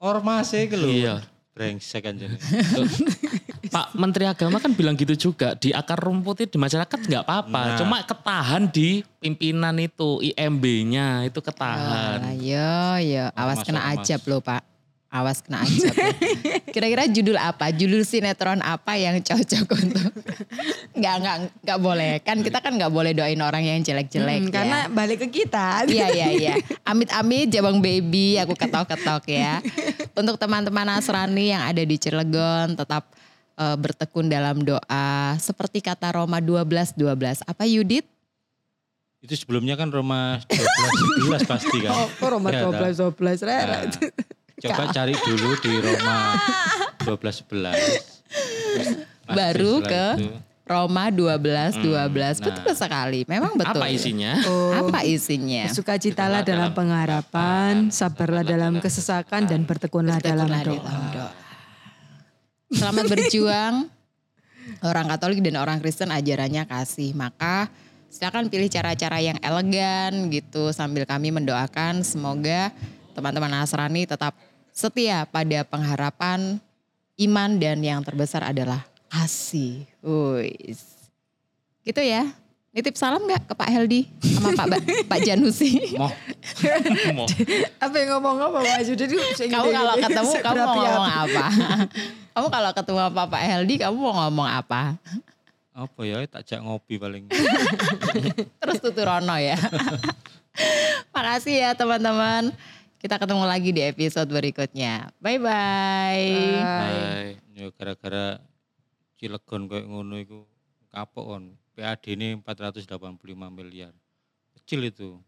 [0.00, 0.90] ormas gitu loh.
[0.90, 1.14] Iya.
[1.54, 2.34] Brengsek kan jadi.
[3.66, 7.60] Pak Menteri Agama kan bilang gitu juga di akar rumput itu di masyarakat nggak apa-apa,
[7.64, 7.76] Nah.
[7.76, 12.18] cuma ketahan di pimpinan itu IMB-nya itu Ah, ketahan.
[12.36, 14.00] yo yo, awas Ormas, kena ormas.
[14.00, 14.62] ajab loh Pak.
[15.08, 15.94] Awas kena ajab.
[16.74, 17.70] Kira-kira judul apa?
[17.70, 20.10] Judul sinetron apa yang cocok untuk?
[20.98, 22.12] Nggak nggak nggak boleh.
[22.18, 24.40] Kan kita kan nggak boleh doain orang yang jelek-jelek.
[24.40, 24.52] Hmm, ya.
[24.52, 25.86] karena balik ke kita.
[25.86, 26.54] Iya iya iya.
[26.84, 29.62] Amit-amit jabang baby aku ketok-ketok ya.
[30.12, 33.06] Untuk teman-teman Nasrani yang ada di Cilegon tetap
[33.54, 37.42] eh, bertekun dalam doa seperti kata Roma 12 12.
[37.42, 38.04] Apa Yudit?
[39.18, 41.92] Itu sebelumnya kan Roma 12 11 pasti kan.
[41.96, 43.80] Oh, kok Roma Ya, 12 12 Nah, Rere.
[44.60, 46.16] coba cari dulu di Roma
[47.00, 48.14] 12 11.
[48.74, 48.88] Terus
[49.24, 50.28] pasti Baru ke itu,
[50.64, 51.40] Roma 12
[51.80, 51.80] 12.
[51.80, 52.32] nah.
[52.42, 53.20] Betul sekali.
[53.24, 53.76] Memang betul.
[53.76, 54.32] Apa isinya?
[54.44, 54.88] Oh.
[54.88, 55.68] Apa isinya?
[55.68, 60.84] Sukacitalah dalam pengharapan, sabarlah dalam kesesakan dan bertekunlah dalam Bertekunlah doa.
[60.84, 61.43] dalam doa.
[62.74, 63.86] Selamat berjuang.
[64.82, 67.14] Orang Katolik dan orang Kristen ajarannya kasih.
[67.14, 67.70] Maka
[68.10, 72.74] silakan pilih cara-cara yang elegan gitu sambil kami mendoakan semoga
[73.14, 74.34] teman-teman Nasrani tetap
[74.74, 76.58] setia pada pengharapan
[77.22, 79.86] iman dan yang terbesar adalah kasih.
[80.02, 80.82] Wis.
[81.86, 82.26] Gitu ya.
[82.74, 84.76] Nitip salam nggak ke Pak Heldi sama Pak ba
[85.14, 85.94] Pak Janusi?
[85.94, 86.10] Moh,
[87.16, 87.22] Mau.
[87.78, 89.14] Apa yang ngomong apa Pak Jadi
[89.46, 91.44] Kamu kalau ketemu kamu mau ngomong apa?
[92.34, 94.98] kamu kalau ketemu sama Pak Heldi kamu mau ngomong apa?
[95.74, 97.30] apa ya tak jak ngopi paling.
[98.62, 99.58] Terus tuturono ya.
[101.14, 102.50] Makasih ya teman-teman.
[102.98, 105.14] Kita ketemu lagi di episode berikutnya.
[105.18, 106.26] Bye-bye.
[106.62, 107.38] Hai.
[107.54, 108.38] Ya gara-gara
[109.18, 110.46] Cilegon kayak ngono iku
[110.94, 111.44] kapok on.
[111.74, 112.86] PAD ini 485
[113.50, 113.90] miliar.
[114.54, 115.18] Kecil itu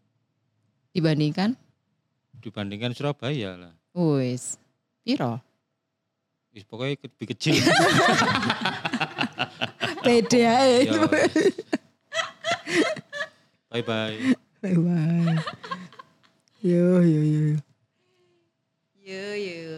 [0.95, 1.53] Dibandingkan,
[2.41, 3.73] dibandingkan Surabaya lah.
[3.93, 4.57] wis,
[5.05, 5.37] piro?
[6.55, 7.61] Wis pokoknya lebih kecil.
[10.07, 10.41] Pede.
[10.41, 10.87] Ya.
[13.69, 14.17] Bye bye.
[14.63, 15.37] Bye bye.
[16.63, 17.41] Yo yo yo.
[17.53, 17.57] yo.
[19.05, 19.77] Yo yo.